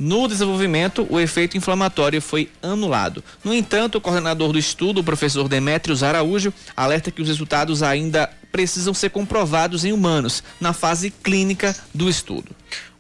[0.04, 3.24] No desenvolvimento, o efeito inflamatório foi anulado.
[3.44, 8.28] No entanto, o coordenador do estudo, o professor Demetrios Araújo, alerta que os resultados ainda
[8.52, 12.50] precisam ser comprovados em humanos, na fase clínica do estudo.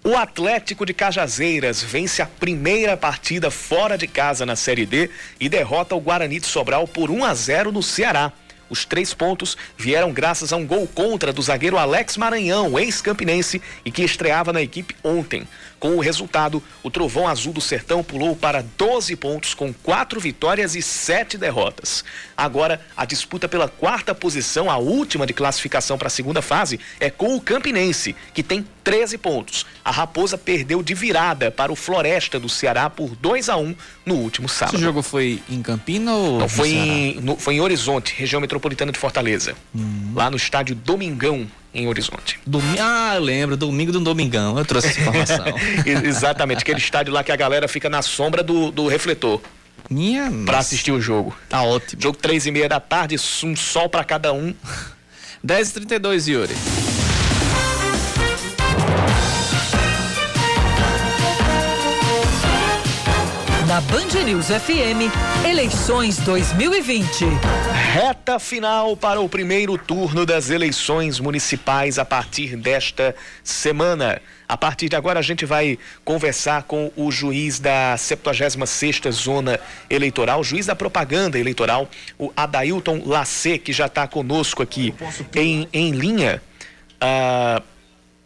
[0.04, 5.49] O Atlético de Cajazeiras vence a primeira partida fora de casa na Série D e
[5.49, 8.32] derrota o Guarani de Sobral por 1 a 0 no Ceará.
[8.72, 13.91] Os três pontos vieram graças a um gol contra do zagueiro Alex Maranhão, ex-campinense, e
[13.91, 15.45] que estreava na equipe ontem.
[15.82, 20.75] Com o resultado, o Trovão Azul do Sertão pulou para 12 pontos com quatro vitórias
[20.75, 22.05] e sete derrotas.
[22.38, 27.09] Agora, a disputa pela quarta posição, a última de classificação para a segunda fase, é
[27.09, 29.65] com o Campinense, que tem 13 pontos.
[29.84, 33.75] A Raposa perdeu de virada para o Floresta do Ceará por 2 a 1
[34.05, 34.75] no último sábado.
[34.75, 38.91] Esse jogo foi em Campina ou Não, foi em, no, foi em Horizonte, região metropolitana
[38.91, 39.55] de Fortaleza.
[39.75, 40.11] Hum.
[40.13, 42.39] Lá no estádio Domingão, em Horizonte.
[42.45, 45.45] Domi ah, eu lembro, domingo do Domingão, eu trouxe essa informação.
[46.03, 49.41] Exatamente, aquele estádio lá que a galera fica na sombra do, do refletor.
[49.89, 51.36] Minha Pra assistir o jogo.
[51.49, 52.01] Tá ótimo.
[52.01, 54.53] Jogo três e meia da tarde, um sol para cada um.
[55.45, 57.01] 10h32, Yuri.
[63.89, 65.09] Band News FM,
[65.45, 67.25] eleições 2020.
[67.93, 74.21] Reta final para o primeiro turno das eleições municipais a partir desta semana.
[74.47, 79.59] A partir de agora a gente vai conversar com o juiz da 76ª Zona
[79.89, 84.93] Eleitoral, juiz da propaganda eleitoral, o Adailton Lacê, que já está conosco aqui
[85.34, 86.41] em, em linha.
[86.95, 87.63] Uh,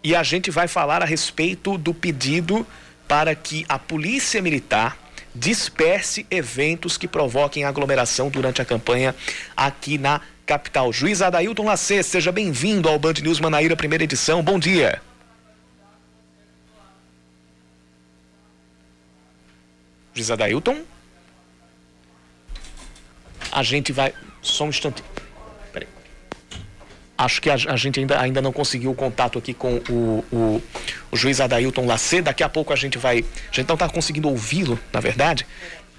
[0.03, 2.65] e a gente vai falar a respeito do pedido
[3.07, 5.04] para que a Polícia Militar
[5.35, 9.13] disperse eventos que provoquem aglomeração durante a campanha
[9.55, 10.93] aqui na capital.
[10.93, 14.41] Juiz Adailton Lacê, seja bem-vindo ao Band News Manaíra, primeira edição.
[14.41, 15.01] Bom dia.
[20.13, 20.83] Juiz Adailton?
[23.51, 24.13] A gente vai.
[24.41, 25.03] Só um instante.
[27.17, 30.61] Acho que a, a, gente ainda, ainda não conseguiu o contato aqui com o, o,
[31.11, 32.21] o juiz Adailton Lacê.
[32.21, 33.19] Daqui a pouco a gente vai.
[33.51, 35.45] A gente não está conseguindo ouvi-lo, na verdade.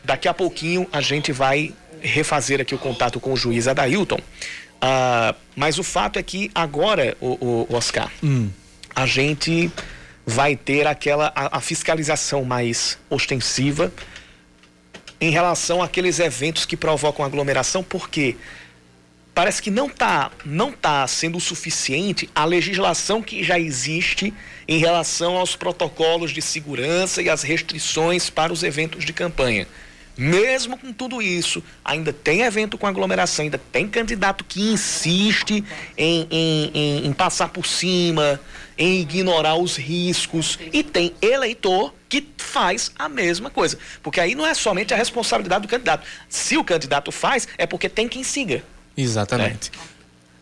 [0.05, 4.19] Daqui a pouquinho a gente vai refazer aqui o contato com o juiz Adailton.
[4.19, 8.51] Uh, mas o fato é que agora, o, o Oscar, hum.
[8.95, 9.71] a gente
[10.27, 13.91] vai ter aquela a, a fiscalização mais ostensiva
[15.21, 18.37] em relação àqueles eventos que provocam aglomeração, porque
[19.37, 24.33] parece que não está não tá sendo suficiente a legislação que já existe
[24.67, 29.69] em relação aos protocolos de segurança e as restrições para os eventos de campanha.
[30.17, 35.63] Mesmo com tudo isso, ainda tem evento com aglomeração, ainda tem candidato que insiste
[35.99, 38.41] em, em, em, em passar por cima,
[38.79, 43.79] em ignorar os riscos, e tem eleitor que faz a mesma coisa.
[44.03, 46.07] Porque aí não é somente a responsabilidade do candidato.
[46.27, 48.65] Se o candidato faz, é porque tem quem siga.
[48.97, 49.71] Exatamente.
[49.93, 49.97] É.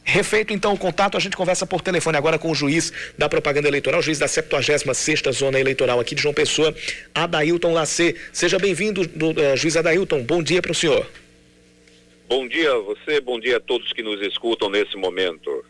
[0.07, 3.68] Refeito então o contato, a gente conversa por telefone agora com o juiz da propaganda
[3.68, 6.74] eleitoral, juiz da 76ª Zona Eleitoral aqui de João Pessoa,
[7.14, 8.14] Adailton Lacê.
[8.30, 10.22] Seja bem-vindo, uh, juiz Adailton.
[10.22, 11.11] Bom dia para o senhor.
[12.28, 15.64] Bom dia a você, bom dia a todos que nos escutam nesse momento.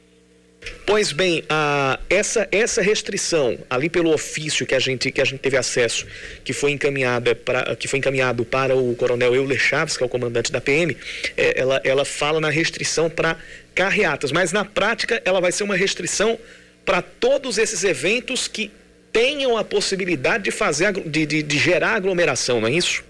[0.86, 5.40] Pois bem, a, essa, essa restrição ali pelo ofício que a gente que a gente
[5.40, 6.06] teve acesso,
[6.44, 7.36] que foi encaminhada
[7.78, 10.96] que foi encaminhado para o Coronel Euler Chaves, que é o comandante da PM,
[11.36, 13.36] é, ela, ela fala na restrição para
[13.74, 16.38] carreatas, mas na prática ela vai ser uma restrição
[16.84, 18.70] para todos esses eventos que
[19.12, 23.04] tenham a possibilidade de fazer de, de, de gerar aglomeração, não é isso?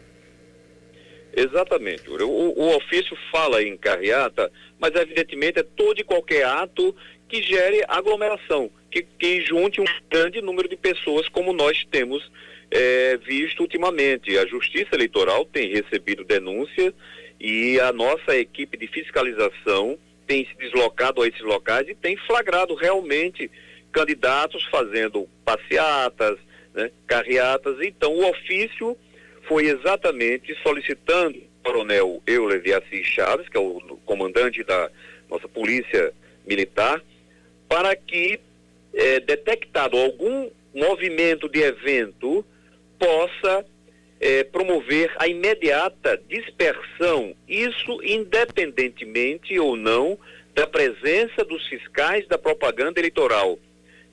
[1.37, 2.09] Exatamente.
[2.09, 6.95] O, o ofício fala em carreata, mas evidentemente é todo e qualquer ato
[7.35, 12.31] que gere aglomeração, que, que junte um grande número de pessoas, como nós temos
[12.71, 14.39] é, visto ultimamente.
[14.39, 16.95] A Justiça Eleitoral tem recebido denúncias
[17.41, 22.77] e a nossa equipe de fiscalização tem se deslocado a esses locais e tem flagrado
[22.77, 23.51] realmente
[23.91, 26.39] candidatos fazendo passeatas,
[26.73, 27.79] né, carreatas.
[27.83, 28.97] Então, o ofício
[29.49, 34.89] foi exatamente solicitando o coronel Euler de Assis Chaves, que é o comandante da
[35.29, 36.13] nossa polícia
[36.47, 37.03] militar,
[37.75, 38.39] para que,
[38.95, 42.47] é, detectado algum movimento de evento,
[42.97, 43.67] possa
[44.21, 50.17] é, promover a imediata dispersão, isso independentemente ou não
[50.55, 53.59] da presença dos fiscais da propaganda eleitoral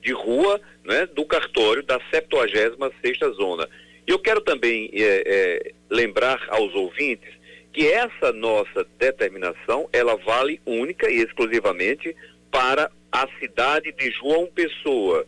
[0.00, 3.68] de rua, né, do cartório da 76ª Zona.
[4.04, 7.32] E eu quero também é, é, lembrar aos ouvintes
[7.72, 12.16] que essa nossa determinação, ela vale única e exclusivamente
[12.50, 15.26] para a cidade de João Pessoa.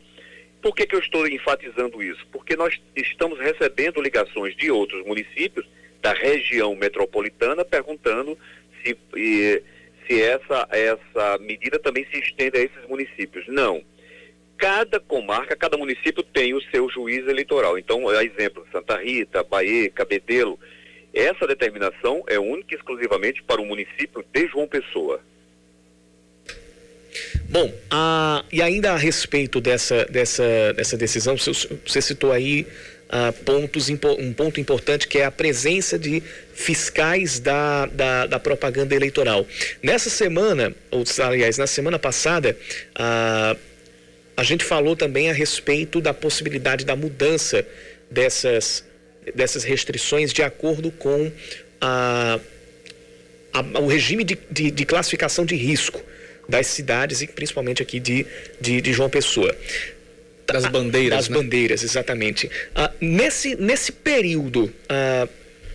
[0.63, 2.27] Por que, que eu estou enfatizando isso?
[2.33, 5.67] Porque nós estamos recebendo ligações de outros municípios
[6.01, 8.39] da região metropolitana perguntando
[8.83, 8.97] se,
[10.07, 13.47] se essa, essa medida também se estende a esses municípios.
[13.49, 13.85] Não.
[14.57, 17.79] Cada comarca, cada município tem o seu juiz eleitoral.
[17.79, 20.59] Então, é exemplo, Santa Rita, Bahia, Cabedelo.
[21.13, 25.21] Essa determinação é única e exclusivamente para o município de João Pessoa.
[27.49, 32.67] Bom, a, e ainda a respeito dessa, dessa, dessa decisão, você citou aí
[33.09, 36.23] uh, pontos, um ponto importante que é a presença de
[36.55, 39.47] fiscais da, da, da propaganda eleitoral.
[39.83, 42.57] Nessa semana, ou aliás, na semana passada,
[42.97, 43.59] uh,
[44.37, 47.65] a gente falou também a respeito da possibilidade da mudança
[48.11, 48.85] dessas,
[49.35, 51.31] dessas restrições de acordo com
[51.81, 52.41] a,
[53.53, 56.03] a, o regime de, de, de classificação de risco
[56.49, 58.27] das cidades e principalmente aqui de,
[58.61, 59.55] de, de João Pessoa.
[60.47, 61.19] Das bandeiras.
[61.19, 61.37] Das né?
[61.37, 62.51] bandeiras, exatamente.
[62.75, 65.27] Ah, nesse, nesse período, ah,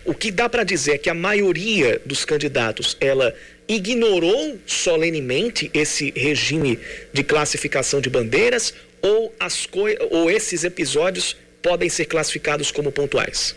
[0.04, 3.34] o que dá para dizer é que a maioria dos candidatos ela
[3.68, 6.78] ignorou solenemente esse regime
[7.12, 9.68] de classificação de bandeiras ou, as
[10.10, 13.54] ou esses episódios podem ser classificados como pontuais?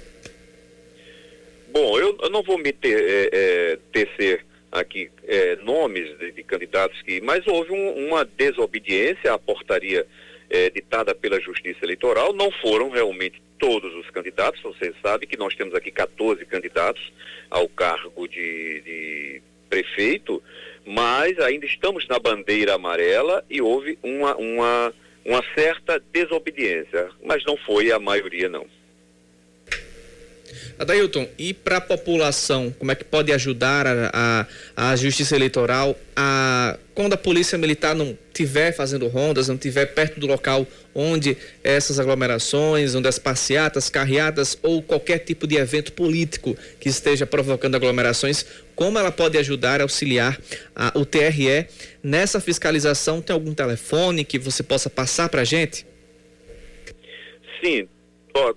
[1.72, 6.44] Bom, eu, eu não vou me ter, é, é, tecer aqui é, nomes de, de,
[6.44, 10.06] candidatos que, mas houve um, uma desobediência à portaria
[10.50, 12.34] é, ditada pela Justiça Eleitoral.
[12.34, 14.62] Não foram realmente todos os candidatos.
[14.62, 17.14] Você sabe que nós temos aqui 14 candidatos
[17.50, 20.42] ao cargo de, de prefeito,
[20.86, 24.94] mas ainda estamos na bandeira amarela e houve uma, uma,
[25.24, 28.66] uma certa desobediência, mas não foi a maioria não.
[30.78, 35.98] Adailton, e para a população, como é que pode ajudar a, a, a, Justiça Eleitoral
[36.16, 41.36] a quando a Polícia Militar não estiver fazendo rondas, não estiver perto do local onde
[41.64, 47.76] essas aglomerações, onde as passeatas, carreatas ou qualquer tipo de evento político que esteja provocando
[47.76, 48.46] aglomerações,
[48.76, 50.40] como ela pode ajudar, auxiliar
[50.76, 51.68] a, o TRE
[52.04, 53.22] nessa fiscalização?
[53.22, 55.86] Tem algum telefone que você possa passar para a gente?
[57.64, 57.88] Sim,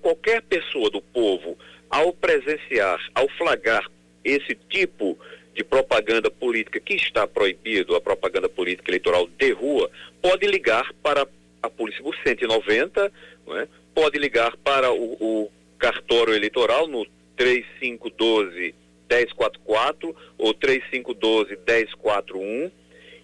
[0.03, 1.57] qualquer pessoa do povo
[1.91, 3.89] ao presenciar, ao flagrar
[4.25, 5.19] esse tipo
[5.55, 11.27] de propaganda política que está proibido, a propaganda política eleitoral de rua, pode ligar para
[11.63, 13.13] a Polícia por 190,
[13.49, 13.69] é?
[13.95, 17.07] pode ligar para o, o cartório eleitoral no
[17.37, 18.75] 3512
[19.09, 22.71] 1044 ou 3512 1041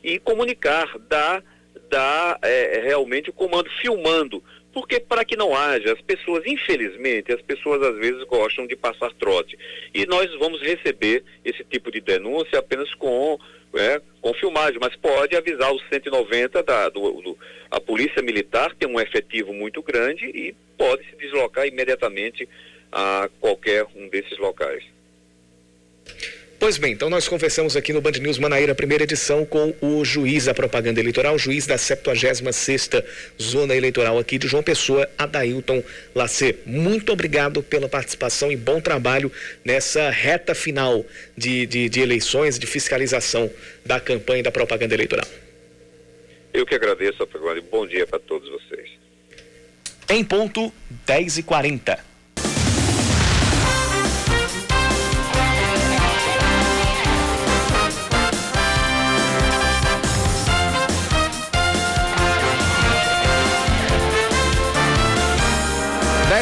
[0.03, 1.43] e comunicar, dar,
[1.91, 4.43] dar é, realmente o comando filmando
[4.73, 9.13] porque para que não haja, as pessoas, infelizmente, as pessoas às vezes gostam de passar
[9.15, 9.59] trote.
[9.95, 13.39] E nós vamos receber esse tipo de denúncia apenas com,
[13.75, 17.39] é, com filmagem, mas pode avisar os 190 da do, do,
[17.71, 22.49] a Polícia Militar tem um efetivo muito grande e pode se deslocar imediatamente
[22.91, 24.85] a qualquer um desses locais.
[26.63, 30.45] Pois bem, então nós conversamos aqui no Band News Manaíra, primeira edição, com o juiz
[30.45, 33.05] da propaganda eleitoral, juiz da 76ª
[33.37, 35.83] Zona Eleitoral aqui de João Pessoa, Adailton
[36.15, 36.55] Lacê.
[36.65, 39.33] Muito obrigado pela participação e bom trabalho
[39.65, 41.05] nessa reta final
[41.37, 43.51] de, de, de eleições, de fiscalização
[43.85, 45.27] da campanha da propaganda eleitoral.
[46.55, 47.29] Eu que agradeço,
[47.73, 48.89] Bom dia para todos vocês.
[50.09, 50.73] Em ponto,
[51.09, 52.12] 10h40.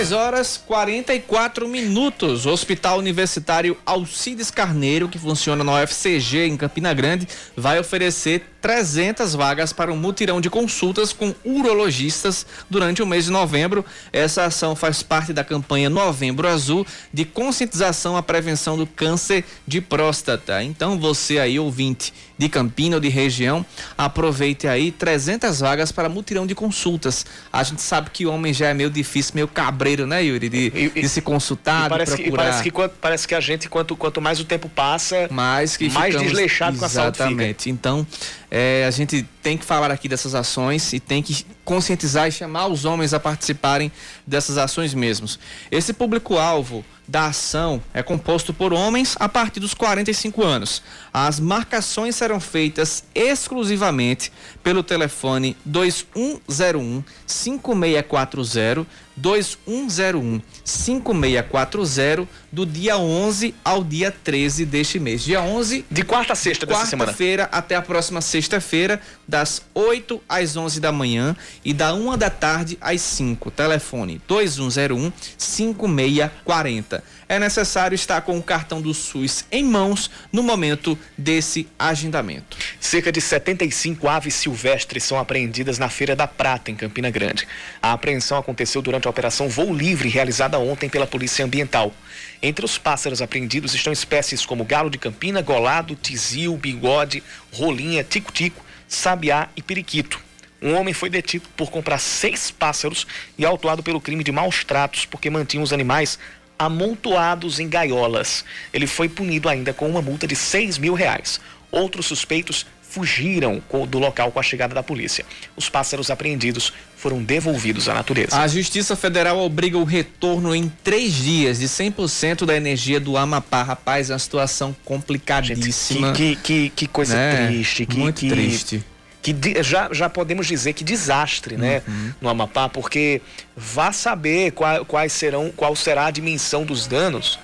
[0.00, 2.46] 10 horas 44 minutos.
[2.46, 9.34] O Hospital Universitário Alcides Carneiro, que funciona na UFCG em Campina Grande, vai oferecer 300
[9.34, 13.84] vagas para um mutirão de consultas com urologistas durante o mês de novembro.
[14.12, 19.80] Essa ação faz parte da campanha Novembro Azul de conscientização à prevenção do câncer de
[19.80, 20.62] próstata.
[20.62, 23.64] Então você aí ouvinte de Campina ou de região,
[23.98, 27.26] aproveite aí 300 vagas para mutirão de consultas.
[27.52, 30.72] A gente sabe que o homem já é meio difícil, meio cabreiro, né, Yuri, de,
[30.74, 32.62] e, de se consultar, parece de procurar.
[32.62, 35.90] Que, parece, que, parece que a gente, quanto, quanto mais o tempo passa, mais, que
[35.90, 37.68] mais desleixado com a saúde Exatamente.
[37.68, 38.06] Então,
[38.50, 42.66] é, a gente tem que falar aqui dessas ações e tem que conscientizar e chamar
[42.66, 43.90] os homens a participarem
[44.26, 45.38] dessas ações mesmos.
[45.70, 50.80] Esse público-alvo da ação é composto por homens a partir dos 45 anos.
[51.12, 54.32] As marcações serão feitas exclusivamente
[54.62, 58.86] pelo telefone 2101 5640
[59.16, 65.22] 2101 5640 do dia 11 ao dia 13 deste mês.
[65.24, 67.10] Dia 11 de quarta a sexta dessa quarta semana.
[67.10, 69.00] Quarta-feira até a próxima sexta-feira,
[69.30, 73.50] das 8 às 11 da manhã e da 1 da tarde às 5.
[73.52, 77.04] Telefone 2101 5640.
[77.28, 82.56] É necessário estar com o cartão do SUS em mãos no momento desse agendamento.
[82.80, 87.46] Cerca de 75 aves silvestres são apreendidas na Feira da Prata, em Campina Grande.
[87.80, 91.94] A apreensão aconteceu durante a operação Voo Livre, realizada ontem pela Polícia Ambiental.
[92.42, 97.22] Entre os pássaros apreendidos estão espécies como galo de campina, golado, tizil, bigode,
[97.52, 100.20] rolinha, tico-tico, sabiá e periquito.
[100.60, 103.06] Um homem foi detido por comprar seis pássaros
[103.38, 106.18] e autuado pelo crime de maus tratos porque mantinha os animais
[106.58, 108.44] amontoados em gaiolas.
[108.72, 111.40] Ele foi punido ainda com uma multa de seis mil reais.
[111.70, 115.24] Outros suspeitos fugiram do local com a chegada da polícia.
[115.56, 118.38] Os pássaros apreendidos foram devolvidos à natureza.
[118.38, 123.62] A Justiça Federal obriga o retorno em três dias de 100% da energia do Amapá.
[123.62, 126.08] Rapaz, é uma situação complicadíssima.
[126.08, 127.46] Gente, que, que, que, coisa né?
[127.46, 127.86] triste.
[127.86, 128.84] Que, Muito triste
[129.22, 132.12] que já, já podemos dizer que desastre, né, uhum.
[132.22, 133.20] no Amapá, porque
[133.54, 137.38] vá saber qual, quais serão, qual será a dimensão dos danos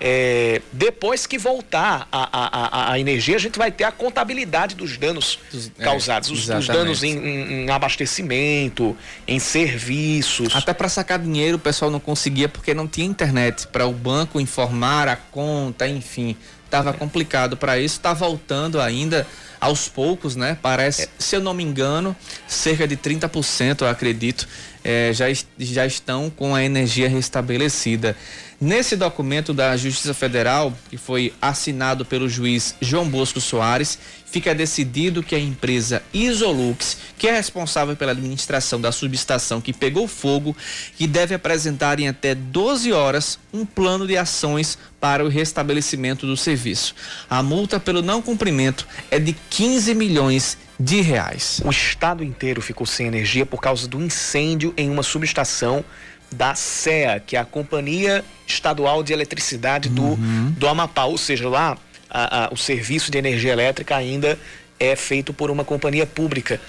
[0.00, 4.96] é, depois que voltar a, a, a, energia, a gente vai ter a contabilidade dos
[4.96, 5.38] danos
[5.78, 8.96] é, causados, os, os, danos em, em, em, abastecimento,
[9.28, 10.56] em serviços.
[10.56, 14.40] Até para sacar dinheiro o pessoal não conseguia porque não tinha internet para o banco
[14.40, 16.34] informar a conta, enfim,
[16.64, 17.96] estava complicado para isso.
[17.96, 19.26] Está voltando ainda
[19.60, 20.56] aos poucos, né?
[20.62, 21.08] Parece, é.
[21.18, 22.16] se eu não me engano,
[22.48, 24.48] cerca de 30%, eu acredito,
[24.82, 25.26] é, já,
[25.58, 28.16] já estão com a energia restabelecida.
[28.60, 35.22] Nesse documento da Justiça Federal, que foi assinado pelo juiz João Bosco Soares, fica decidido
[35.22, 40.54] que a empresa Isolux, que é responsável pela administração da subestação que pegou fogo,
[40.94, 46.36] que deve apresentar em até 12 horas um plano de ações para o restabelecimento do
[46.36, 46.94] serviço.
[47.30, 51.62] A multa pelo não cumprimento é de 15 milhões de reais.
[51.64, 55.82] O estado inteiro ficou sem energia por causa do incêndio em uma subestação
[56.32, 60.54] da CEA, que é a Companhia Estadual de Eletricidade do, uhum.
[60.56, 61.04] do Amapá.
[61.04, 61.76] Ou seja, lá
[62.08, 64.38] a, a, o serviço de energia elétrica ainda
[64.78, 66.60] é feito por uma companhia pública.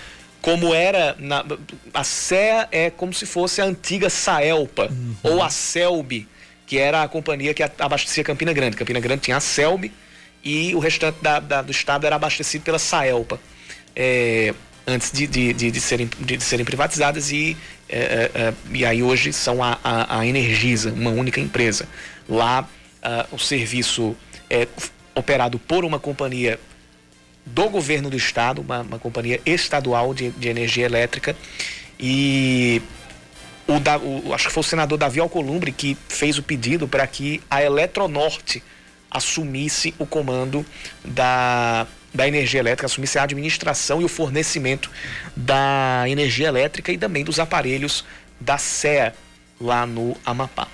[0.41, 1.16] Como era.
[1.20, 1.45] Na,
[1.93, 5.16] a CEA é como se fosse a antiga Saelpa uhum.
[5.24, 6.28] ou a Selb,
[6.66, 8.76] que era a companhia que abastecia Campina Grande.
[8.76, 9.91] Campina Grande tinha a Selb
[10.43, 13.39] e o restante da, da, do estado era abastecido pela Saelpa.
[13.95, 14.53] É,
[14.86, 17.55] antes de, de, de, de, serem, de, serem privatizadas e,
[17.88, 21.88] é, é, é, e aí hoje são a, a, a, Energisa, uma única empresa.
[22.27, 22.61] Lá
[23.03, 24.15] uh, o serviço
[24.49, 24.67] é
[25.15, 26.59] operado por uma companhia
[27.45, 31.36] do governo do estado, uma, uma companhia estadual de, de energia elétrica
[31.99, 32.82] e
[33.67, 37.05] o, da, o, acho que foi o senador Davi Alcolumbre que fez o pedido para
[37.07, 38.63] que a Eletronorte
[39.09, 40.65] assumisse o comando
[41.03, 44.89] da da energia elétrica, assumisse a administração e o fornecimento
[45.36, 48.05] da energia elétrica e também dos aparelhos
[48.39, 49.14] da SEA
[49.59, 50.68] lá no Amapá.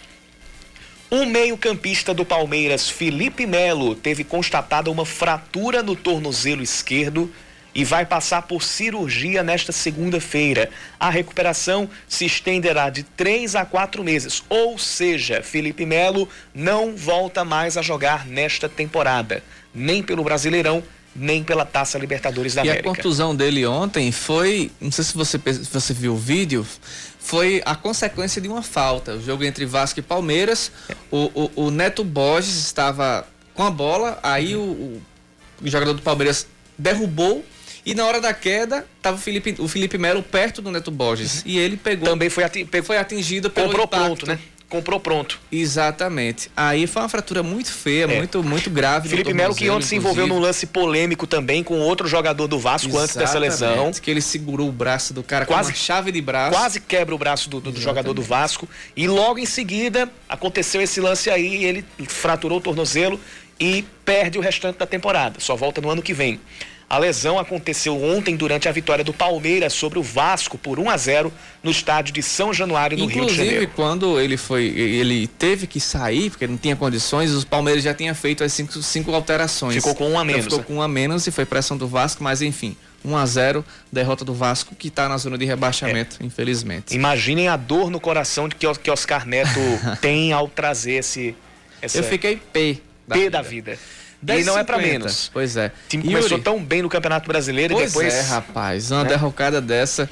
[1.10, 7.32] O meio-campista do Palmeiras, Felipe Melo, teve constatada uma fratura no tornozelo esquerdo
[7.74, 10.70] e vai passar por cirurgia nesta segunda-feira.
[11.00, 17.46] A recuperação se estenderá de três a quatro meses, ou seja, Felipe Melo não volta
[17.46, 20.84] mais a jogar nesta temporada, nem pelo Brasileirão
[21.18, 22.88] nem pela Taça Libertadores da e América.
[22.88, 26.66] E a contusão dele ontem foi, não sei se você, você viu o vídeo,
[27.20, 29.16] foi a consequência de uma falta.
[29.16, 30.72] O jogo entre Vasco e Palmeiras,
[31.12, 35.02] o, o, o Neto Borges estava com a bola, aí o, o,
[35.64, 36.48] o jogador do Palmeiras
[36.78, 37.44] derrubou
[37.88, 41.38] e na hora da queda, estava o Felipe, o Felipe Melo perto do Neto Borges.
[41.38, 41.44] Uhum.
[41.46, 42.10] E ele pegou.
[42.10, 44.06] Também foi, ati foi atingido pelo Comprou impacto.
[44.06, 44.38] pronto, né?
[44.70, 45.40] Comprou pronto.
[45.52, 46.52] Exatamente.
[46.56, 48.18] Aí foi uma fratura muito feia, é.
[48.18, 49.10] muito muito grave.
[49.10, 52.88] Felipe Melo que ontem se envolveu num lance polêmico também com outro jogador do Vasco
[52.88, 53.92] Exatamente, antes dessa lesão.
[53.92, 56.58] Que ele segurou o braço do cara quase, com uma chave de braço.
[56.58, 58.68] Quase quebra o braço do, do, do jogador do Vasco.
[58.96, 63.20] E logo em seguida aconteceu esse lance aí, ele fraturou o tornozelo
[63.60, 65.40] e perde o restante da temporada.
[65.40, 66.40] Só volta no ano que vem.
[66.90, 70.96] A lesão aconteceu ontem durante a vitória do Palmeiras sobre o Vasco por 1 a
[70.96, 73.64] 0 no estádio de São Januário, no Inclusive, Rio de Janeiro.
[73.64, 77.94] Inclusive, quando ele foi, ele teve que sair, porque não tinha condições, os Palmeiras já
[77.94, 79.76] tinha feito as cinco, cinco alterações.
[79.76, 80.46] Ficou com um a menos.
[80.46, 82.76] Então, ficou com um a menos e foi pressão do Vasco, mas enfim.
[83.06, 86.26] 1 a 0 derrota do Vasco, que está na zona de rebaixamento, é.
[86.26, 86.96] infelizmente.
[86.96, 89.60] Imaginem a dor no coração de que Oscar Neto
[90.02, 91.36] tem ao trazer esse.
[91.82, 92.00] Essa...
[92.00, 92.82] Eu fiquei P.
[93.08, 93.32] Da P vida.
[93.32, 93.80] da vida.
[94.26, 95.30] E não é para menos.
[95.32, 95.68] Pois é.
[95.68, 98.14] O time Yuri, começou tão bem no Campeonato Brasileiro pois e depois.
[98.14, 99.10] É, rapaz, uma né?
[99.10, 100.10] derrocada dessa.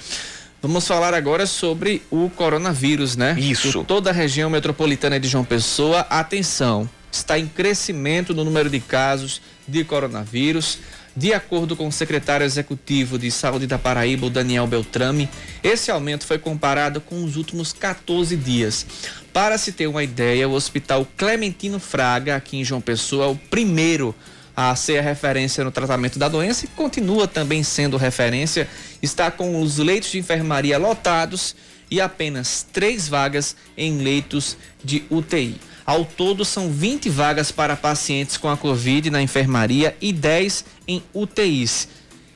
[0.62, 3.36] Vamos falar agora sobre o coronavírus, né?
[3.38, 3.84] Isso.
[3.84, 9.42] toda a região metropolitana de João Pessoa, atenção, está em crescimento no número de casos
[9.68, 10.80] de coronavírus.
[11.16, 15.30] De acordo com o secretário executivo de saúde da Paraíba, Daniel Beltrame,
[15.64, 18.86] esse aumento foi comparado com os últimos 14 dias.
[19.32, 23.36] Para se ter uma ideia, o Hospital Clementino Fraga, aqui em João Pessoa, é o
[23.36, 24.14] primeiro
[24.58, 28.68] a ser a referência no tratamento da doença e continua também sendo referência.
[29.02, 31.56] Está com os leitos de enfermaria lotados
[31.90, 35.62] e apenas três vagas em leitos de UTI.
[35.86, 41.04] Ao todo, são 20 vagas para pacientes com a Covid na enfermaria e 10 em
[41.14, 41.88] UTIs.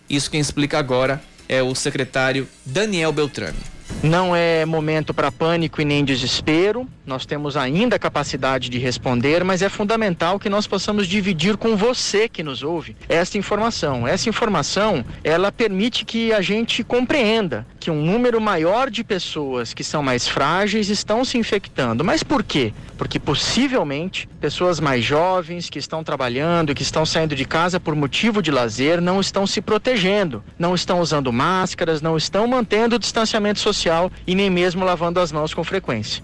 [0.08, 3.58] Isso quem explica agora é o secretário Daniel Beltrame.
[4.02, 6.88] Não é momento para pânico e nem desespero.
[7.06, 11.76] Nós temos ainda a capacidade de responder, mas é fundamental que nós possamos dividir com
[11.76, 14.08] você que nos ouve esta informação.
[14.08, 19.84] Essa informação, ela permite que a gente compreenda que um número maior de pessoas que
[19.84, 22.04] são mais frágeis estão se infectando.
[22.04, 22.72] Mas por quê?
[22.98, 28.42] Porque possivelmente pessoas mais jovens que estão trabalhando, que estão saindo de casa por motivo
[28.42, 33.60] de lazer, não estão se protegendo, não estão usando máscaras, não estão mantendo o distanciamento
[33.60, 36.22] social social e nem mesmo lavando as mãos com frequência.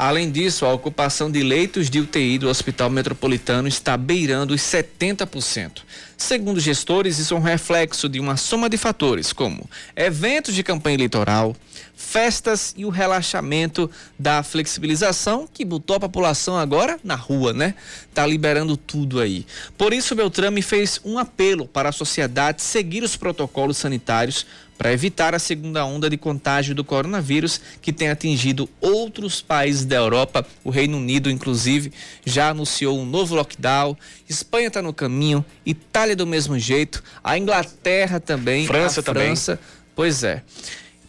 [0.00, 5.80] Além disso, a ocupação de leitos de UTI do Hospital Metropolitano está beirando os 70%.
[6.16, 10.94] Segundo gestores, isso é um reflexo de uma soma de fatores, como eventos de campanha
[10.94, 11.56] eleitoral,
[11.96, 17.74] festas e o relaxamento da flexibilização que botou a população agora na rua, né?
[18.14, 19.44] Tá liberando tudo aí.
[19.76, 24.46] Por isso, Beltrame fez um apelo para a sociedade seguir os protocolos sanitários
[24.78, 29.96] para evitar a segunda onda de contágio do coronavírus que tem atingido outros países da
[29.96, 30.46] Europa.
[30.62, 31.92] O Reino Unido, inclusive,
[32.24, 33.96] já anunciou um novo lockdown.
[34.28, 39.56] Espanha está no caminho, Itália do mesmo jeito, a Inglaterra também, França a França.
[39.56, 39.68] também.
[39.96, 40.42] Pois é.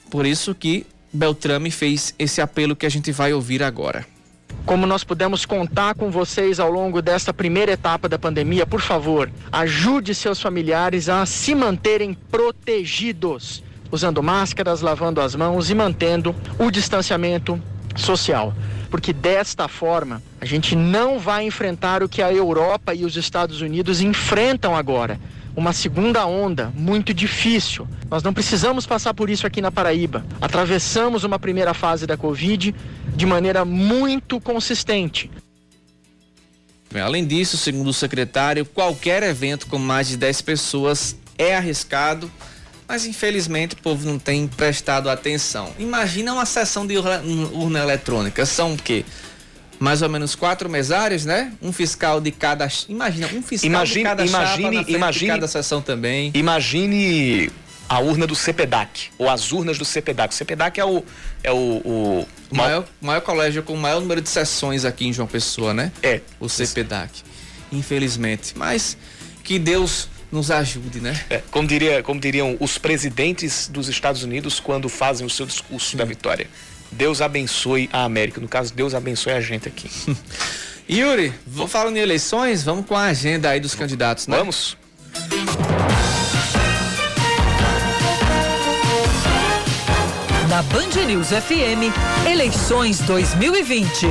[0.09, 4.05] Por isso que Beltrame fez esse apelo que a gente vai ouvir agora.
[4.69, 9.27] Como nós pudemos contar com vocês ao longo desta primeira etapa da pandemia, por favor,
[9.51, 16.69] ajude seus familiares a se manterem protegidos, usando máscaras, lavando as mãos e mantendo o
[16.69, 17.59] distanciamento
[17.95, 18.53] social.
[18.91, 23.61] Porque desta forma, a gente não vai enfrentar o que a Europa e os Estados
[23.61, 25.19] Unidos enfrentam agora
[25.59, 27.87] uma segunda onda muito difícil.
[28.09, 30.25] Nós não precisamos passar por isso aqui na Paraíba.
[30.41, 32.73] Atravessamos uma primeira fase da Covid
[33.15, 35.29] de maneira muito consistente.
[36.95, 42.31] Além disso, segundo o secretário, qualquer evento com mais de 10 pessoas é arriscado,
[42.87, 45.71] mas infelizmente o povo não tem prestado atenção.
[45.77, 49.05] Imagina uma sessão de urna eletrônica, são o quê?
[49.79, 51.53] Mais ou menos quatro mesários, né?
[51.61, 52.67] Um fiscal de cada.
[52.87, 56.31] Imagina, um fiscal imagine, de cada imagine, chapa imagine, de cada sessão também.
[56.35, 57.49] Imagine
[57.87, 60.33] a urna do CPDAC, ou as urnas do CPDAC.
[60.33, 61.03] O CPDAC é o.
[61.43, 65.27] É o, o maior, maior colégio com o maior número de sessões aqui em João
[65.27, 65.91] Pessoa, né?
[66.03, 66.21] É.
[66.39, 67.23] O CPDAC.
[67.71, 68.53] Infelizmente.
[68.55, 68.97] Mas
[69.43, 71.19] que Deus nos ajude, né?
[71.29, 75.97] É, como, diria, como diriam os presidentes dos Estados Unidos quando fazem o seu discurso
[75.97, 76.47] da vitória.
[76.91, 78.41] Deus abençoe a América.
[78.41, 79.89] No caso, Deus abençoe a gente aqui.
[80.89, 84.37] Yuri, vamos falando em eleições, vamos com a agenda aí dos candidatos, né?
[84.37, 84.75] Vamos.
[90.49, 91.93] Na Band News FM,
[92.27, 94.07] eleições 2020.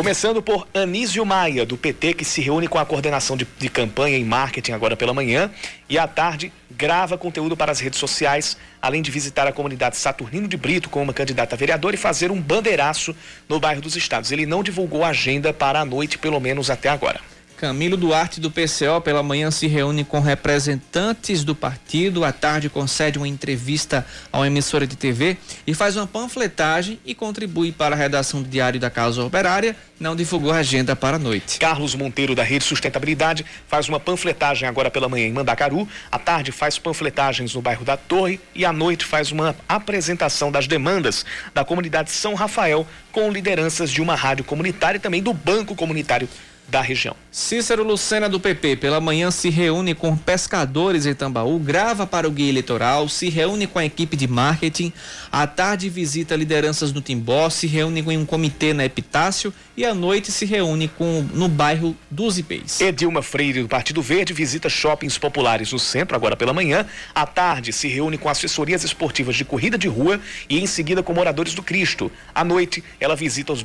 [0.00, 4.16] Começando por Anísio Maia, do PT, que se reúne com a coordenação de, de, campanha
[4.16, 5.50] e marketing agora pela manhã
[5.90, 10.48] e à tarde grava conteúdo para as redes sociais, além de visitar a comunidade Saturnino
[10.48, 11.58] de Brito com uma candidata a
[11.92, 13.14] e fazer um bandeiraço
[13.46, 14.32] no bairro dos Estados.
[14.32, 17.20] Ele não divulgou a agenda para a noite, pelo menos até agora.
[17.60, 23.18] Camilo Duarte do PCO pela manhã se reúne com representantes do partido, à tarde concede
[23.18, 27.98] uma entrevista a uma emissora de TV e faz uma panfletagem e contribui para a
[27.98, 31.58] redação do Diário da Casa Operária, não divulgou a agenda para a noite.
[31.58, 36.52] Carlos Monteiro da Rede Sustentabilidade faz uma panfletagem agora pela manhã em Mandacaru, à tarde
[36.52, 41.62] faz panfletagens no bairro da Torre e à noite faz uma apresentação das demandas da
[41.62, 46.26] comunidade São Rafael com lideranças de uma rádio comunitária e também do Banco Comunitário
[46.70, 47.16] da região.
[47.32, 52.30] Cícero Lucena do PP pela manhã se reúne com pescadores em Tambaú, grava para o
[52.30, 54.92] guia eleitoral, se reúne com a equipe de marketing,
[55.30, 59.94] à tarde visita lideranças no Timbó, se reúne com um comitê na Epitácio e à
[59.94, 62.80] noite se reúne com no bairro dos Ipês.
[62.80, 66.84] Edilma Freire do Partido Verde visita shoppings populares no centro agora pela manhã,
[67.14, 71.14] à tarde se reúne com assessorias esportivas de corrida de rua e em seguida com
[71.14, 72.10] moradores do Cristo.
[72.34, 73.64] À noite ela visita os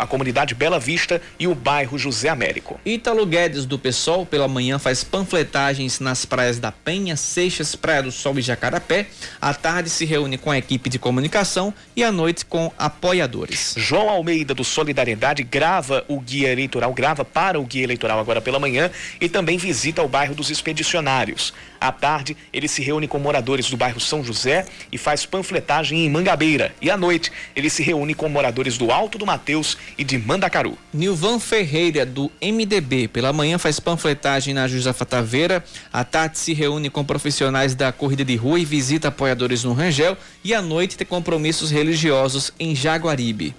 [0.00, 2.80] a comunidade Bela Vista e o bairro José Américo.
[2.94, 8.12] Ítalo Guedes do PSOL pela manhã faz panfletagens nas praias da Penha, Seixas, Praia do
[8.12, 9.08] Sol e Jacarapé.
[9.40, 13.74] À tarde se reúne com a equipe de comunicação e à noite com apoiadores.
[13.76, 18.60] João Almeida do Solidariedade grava o guia eleitoral, grava para o guia eleitoral agora pela
[18.60, 18.88] manhã
[19.20, 21.52] e também visita o bairro dos Expedicionários.
[21.84, 26.08] À tarde, ele se reúne com moradores do bairro São José e faz panfletagem em
[26.08, 26.74] Mangabeira.
[26.80, 30.78] E à noite, ele se reúne com moradores do Alto do Mateus e de Mandacaru.
[30.94, 35.62] Nilvan Ferreira, do MDB, pela manhã faz panfletagem na Josefa Taveira.
[35.92, 40.16] À tarde, se reúne com profissionais da corrida de rua e visita apoiadores no Rangel.
[40.42, 43.54] E à noite, tem compromissos religiosos em Jaguaribe.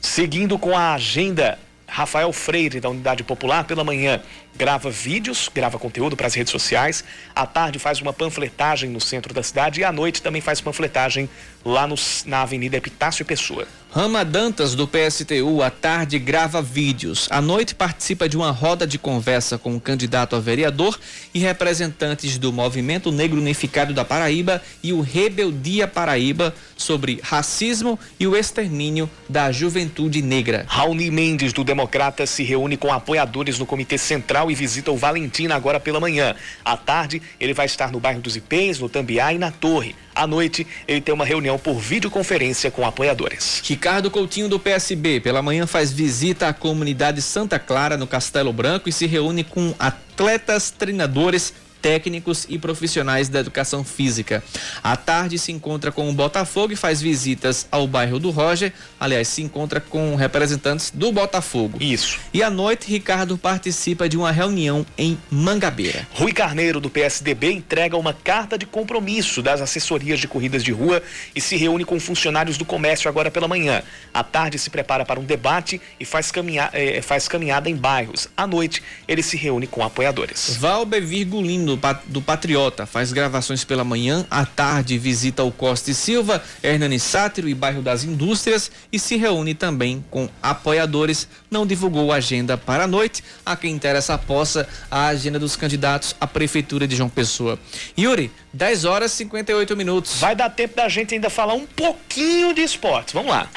[0.00, 4.22] Seguindo com a agenda Rafael Freire, da Unidade Popular, pela manhã
[4.56, 7.04] grava vídeos, grava conteúdo para as redes sociais.
[7.34, 11.28] À tarde faz uma panfletagem no centro da cidade e à noite também faz panfletagem
[11.64, 11.94] lá no,
[12.26, 13.66] na Avenida Epitácio Pessoa.
[13.94, 17.28] Rama Dantas, do PSTU, à tarde grava vídeos.
[17.30, 20.98] À noite participa de uma roda de conversa com o candidato a vereador
[21.32, 28.26] e representantes do Movimento Negro Unificado da Paraíba e o Rebeldia Paraíba sobre racismo e
[28.26, 30.64] o extermínio da juventude negra.
[30.66, 35.54] Raoni Mendes, do Democrata, se reúne com apoiadores no Comitê Central e visita o Valentina
[35.54, 36.34] agora pela manhã.
[36.64, 39.94] À tarde, ele vai estar no bairro dos Ipês, no Tambiá e na Torre.
[40.14, 43.60] À noite, ele tem uma reunião por videoconferência com apoiadores.
[43.64, 48.88] Ricardo Coutinho, do PSB, pela manhã faz visita à comunidade Santa Clara, no Castelo Branco,
[48.88, 51.52] e se reúne com atletas, treinadores,
[51.84, 54.42] técnicos e profissionais da educação física.
[54.82, 58.72] À tarde se encontra com o Botafogo e faz visitas ao bairro do Roger.
[58.98, 61.76] Aliás, se encontra com representantes do Botafogo.
[61.78, 62.18] Isso.
[62.32, 66.08] E à noite, Ricardo participa de uma reunião em Mangabeira.
[66.14, 71.02] Rui Carneiro, do PSDB, entrega uma carta de compromisso das assessorias de corridas de rua
[71.36, 73.82] e se reúne com funcionários do comércio agora pela manhã.
[74.14, 78.26] À tarde se prepara para um debate e faz, caminha, eh, faz caminhada em bairros.
[78.34, 80.56] À noite, ele se reúne com apoiadores.
[80.58, 81.73] Valber Virgulino,
[82.06, 87.48] do Patriota, faz gravações pela manhã, à tarde visita o Costa e Silva, Hernani Sátiro
[87.48, 91.28] e bairro das Indústrias e se reúne também com apoiadores.
[91.50, 93.22] Não divulgou a agenda para a noite.
[93.44, 97.58] A quem interessa possa a agenda dos candidatos à Prefeitura de João Pessoa.
[97.98, 100.20] Yuri, 10 horas e 58 minutos.
[100.20, 103.14] Vai dar tempo da gente ainda falar um pouquinho de esportes.
[103.14, 103.48] Vamos lá.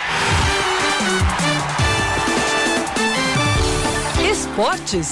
[4.31, 5.11] Esportes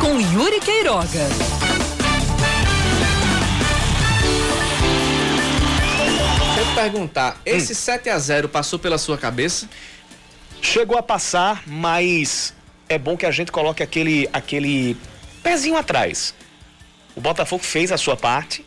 [0.00, 1.67] com Yuri Queiroga.
[6.58, 7.76] Deixa eu perguntar, esse hum.
[7.76, 9.68] 7 a 0 passou pela sua cabeça?
[10.60, 12.52] Chegou a passar, mas
[12.88, 14.96] é bom que a gente coloque aquele aquele
[15.40, 16.34] pezinho atrás.
[17.14, 18.64] O Botafogo fez a sua parte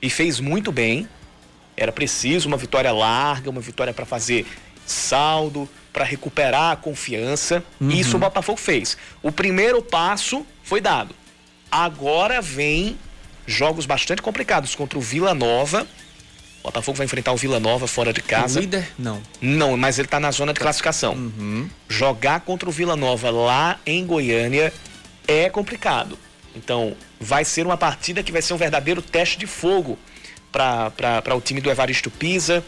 [0.00, 1.08] e fez muito bem.
[1.76, 4.46] Era preciso uma vitória larga, uma vitória para fazer
[4.86, 7.60] saldo, para recuperar a confiança.
[7.80, 7.90] Uhum.
[7.90, 8.96] Isso o Botafogo fez.
[9.20, 11.12] O primeiro passo foi dado.
[11.72, 12.96] Agora vem
[13.48, 15.88] jogos bastante complicados contra o Vila Nova.
[16.66, 18.58] Botafogo vai enfrentar o Vila Nova fora de casa.
[18.58, 18.88] O líder?
[18.98, 19.22] Não.
[19.40, 21.14] Não, mas ele está na zona de classificação.
[21.14, 21.68] Uhum.
[21.88, 24.72] Jogar contra o Vila Nova lá em Goiânia
[25.28, 26.18] é complicado.
[26.54, 29.96] Então, vai ser uma partida que vai ser um verdadeiro teste de fogo
[30.50, 32.64] para o time do Evaristo Pisa.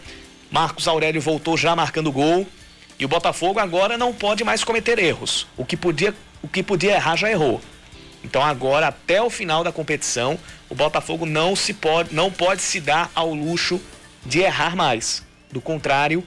[0.51, 2.47] Marcos Aurélio voltou já marcando gol.
[2.99, 5.47] E o Botafogo agora não pode mais cometer erros.
[5.57, 7.61] O que podia, o que podia errar já errou.
[8.23, 10.39] Então agora até o final da competição,
[10.69, 13.81] o Botafogo não se pode, não pode se dar ao luxo
[14.25, 15.23] de errar mais.
[15.51, 16.23] Do contrário,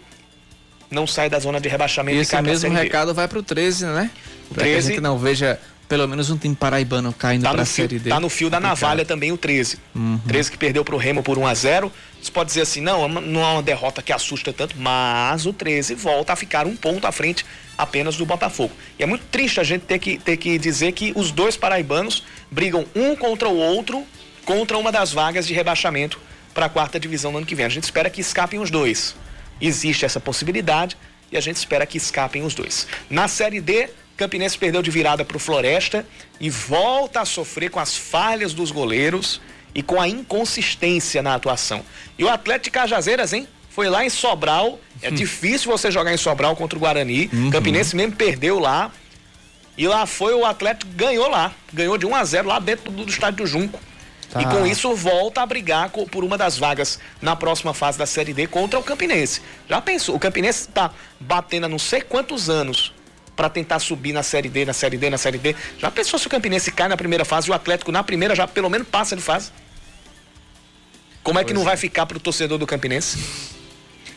[0.89, 2.17] não sai da zona de rebaixamento.
[2.17, 4.11] E esse mesmo recado vai para o 13, né?
[4.53, 5.59] Para que a gente não veja
[5.91, 8.09] pelo menos um time paraibano caindo tá para a Série D.
[8.09, 9.77] Tá no fio da navalha também o 13.
[9.93, 10.21] Uhum.
[10.25, 11.91] 13 que perdeu para o Remo por 1 a 0
[12.21, 15.95] Você pode dizer assim, não, não é uma derrota que assusta tanto, mas o 13
[15.95, 17.45] volta a ficar um ponto à frente
[17.77, 18.71] apenas do Botafogo.
[18.97, 22.23] E é muito triste a gente ter que, ter que dizer que os dois paraibanos
[22.49, 24.05] brigam um contra o outro
[24.45, 26.17] contra uma das vagas de rebaixamento
[26.53, 27.65] para a quarta divisão no ano que vem.
[27.65, 29.13] A gente espera que escapem os dois.
[29.59, 30.95] Existe essa possibilidade
[31.29, 32.87] e a gente espera que escapem os dois.
[33.09, 33.89] Na Série D,
[34.21, 36.05] Campinense perdeu de virada para o Floresta
[36.39, 39.41] e volta a sofrer com as falhas dos goleiros
[39.73, 41.83] e com a inconsistência na atuação.
[42.19, 43.47] E o Atlético de Cajazeiras, hein?
[43.71, 44.79] Foi lá em Sobral.
[45.01, 45.15] É hum.
[45.15, 47.31] difícil você jogar em Sobral contra o Guarani.
[47.33, 47.49] Uhum.
[47.49, 48.91] Campinense mesmo perdeu lá.
[49.75, 51.51] E lá foi o Atlético ganhou lá.
[51.73, 53.79] Ganhou de 1 a 0 lá dentro do, do estádio do Junco.
[54.29, 54.39] Tá.
[54.39, 58.33] E com isso volta a brigar por uma das vagas na próxima fase da Série
[58.35, 59.41] D contra o Campinense.
[59.67, 60.15] Já pensou?
[60.15, 62.93] O Campinense está batendo há não sei quantos anos
[63.41, 65.55] para tentar subir na Série D, na Série D, na Série D.
[65.79, 68.47] Já pensou se o Campinense cai na primeira fase e o Atlético na primeira já
[68.47, 69.51] pelo menos passa de fase?
[71.23, 71.65] Como é que pois não é.
[71.65, 73.17] vai ficar para o torcedor do Campinense?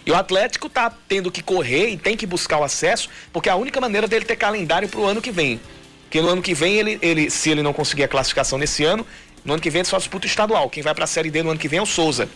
[0.04, 3.52] E o Atlético tá tendo que correr e tem que buscar o acesso, porque é
[3.52, 5.58] a única maneira dele ter calendário para o ano que vem.
[6.02, 9.06] Porque no ano que vem, ele, ele, se ele não conseguir a classificação nesse ano,
[9.42, 10.68] no ano que vem ele só disputa o estadual.
[10.68, 12.28] Quem vai para a Série D no ano que vem é o Souza.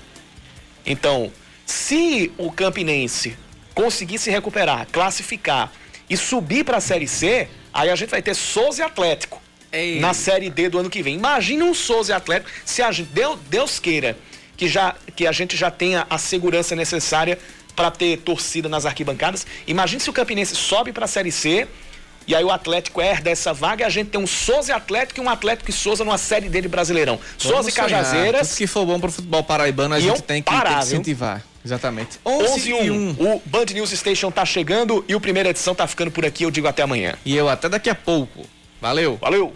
[0.87, 1.31] Então,
[1.67, 3.37] se o Campinense
[3.75, 5.71] conseguir se recuperar, classificar
[6.09, 9.41] e subir para a Série C, aí a gente vai ter Souza e Atlético
[9.73, 10.01] Ei.
[10.01, 11.15] na Série D do ano que vem.
[11.15, 14.17] Imagina um Souza e Atlético, se a gente, Deus, Deus queira
[14.57, 17.39] que, já, que a gente já tenha a segurança necessária
[17.77, 19.47] para ter torcida nas arquibancadas.
[19.67, 21.69] Imagine se o Campinense sobe para a Série C
[22.27, 25.21] e aí o Atlético herda essa vaga e a gente tem um Souza e Atlético
[25.21, 27.19] e um Atlético e Souza numa série dele Brasileirão.
[27.39, 28.49] Souza e Cajazeiras.
[28.49, 30.85] Tudo que for bom para o futebol paraibano a gente tem que, parar, tem que
[30.87, 31.43] incentivar.
[31.69, 32.19] Exatamente.
[32.25, 32.95] 11, 11 e 1.
[32.95, 33.11] 1.
[33.35, 36.45] O Band News Station tá chegando e o primeira edição tá ficando por aqui.
[36.45, 37.15] Eu digo até amanhã.
[37.27, 38.47] E eu até daqui a pouco.
[38.81, 39.19] Valeu.
[39.21, 39.53] Valeu.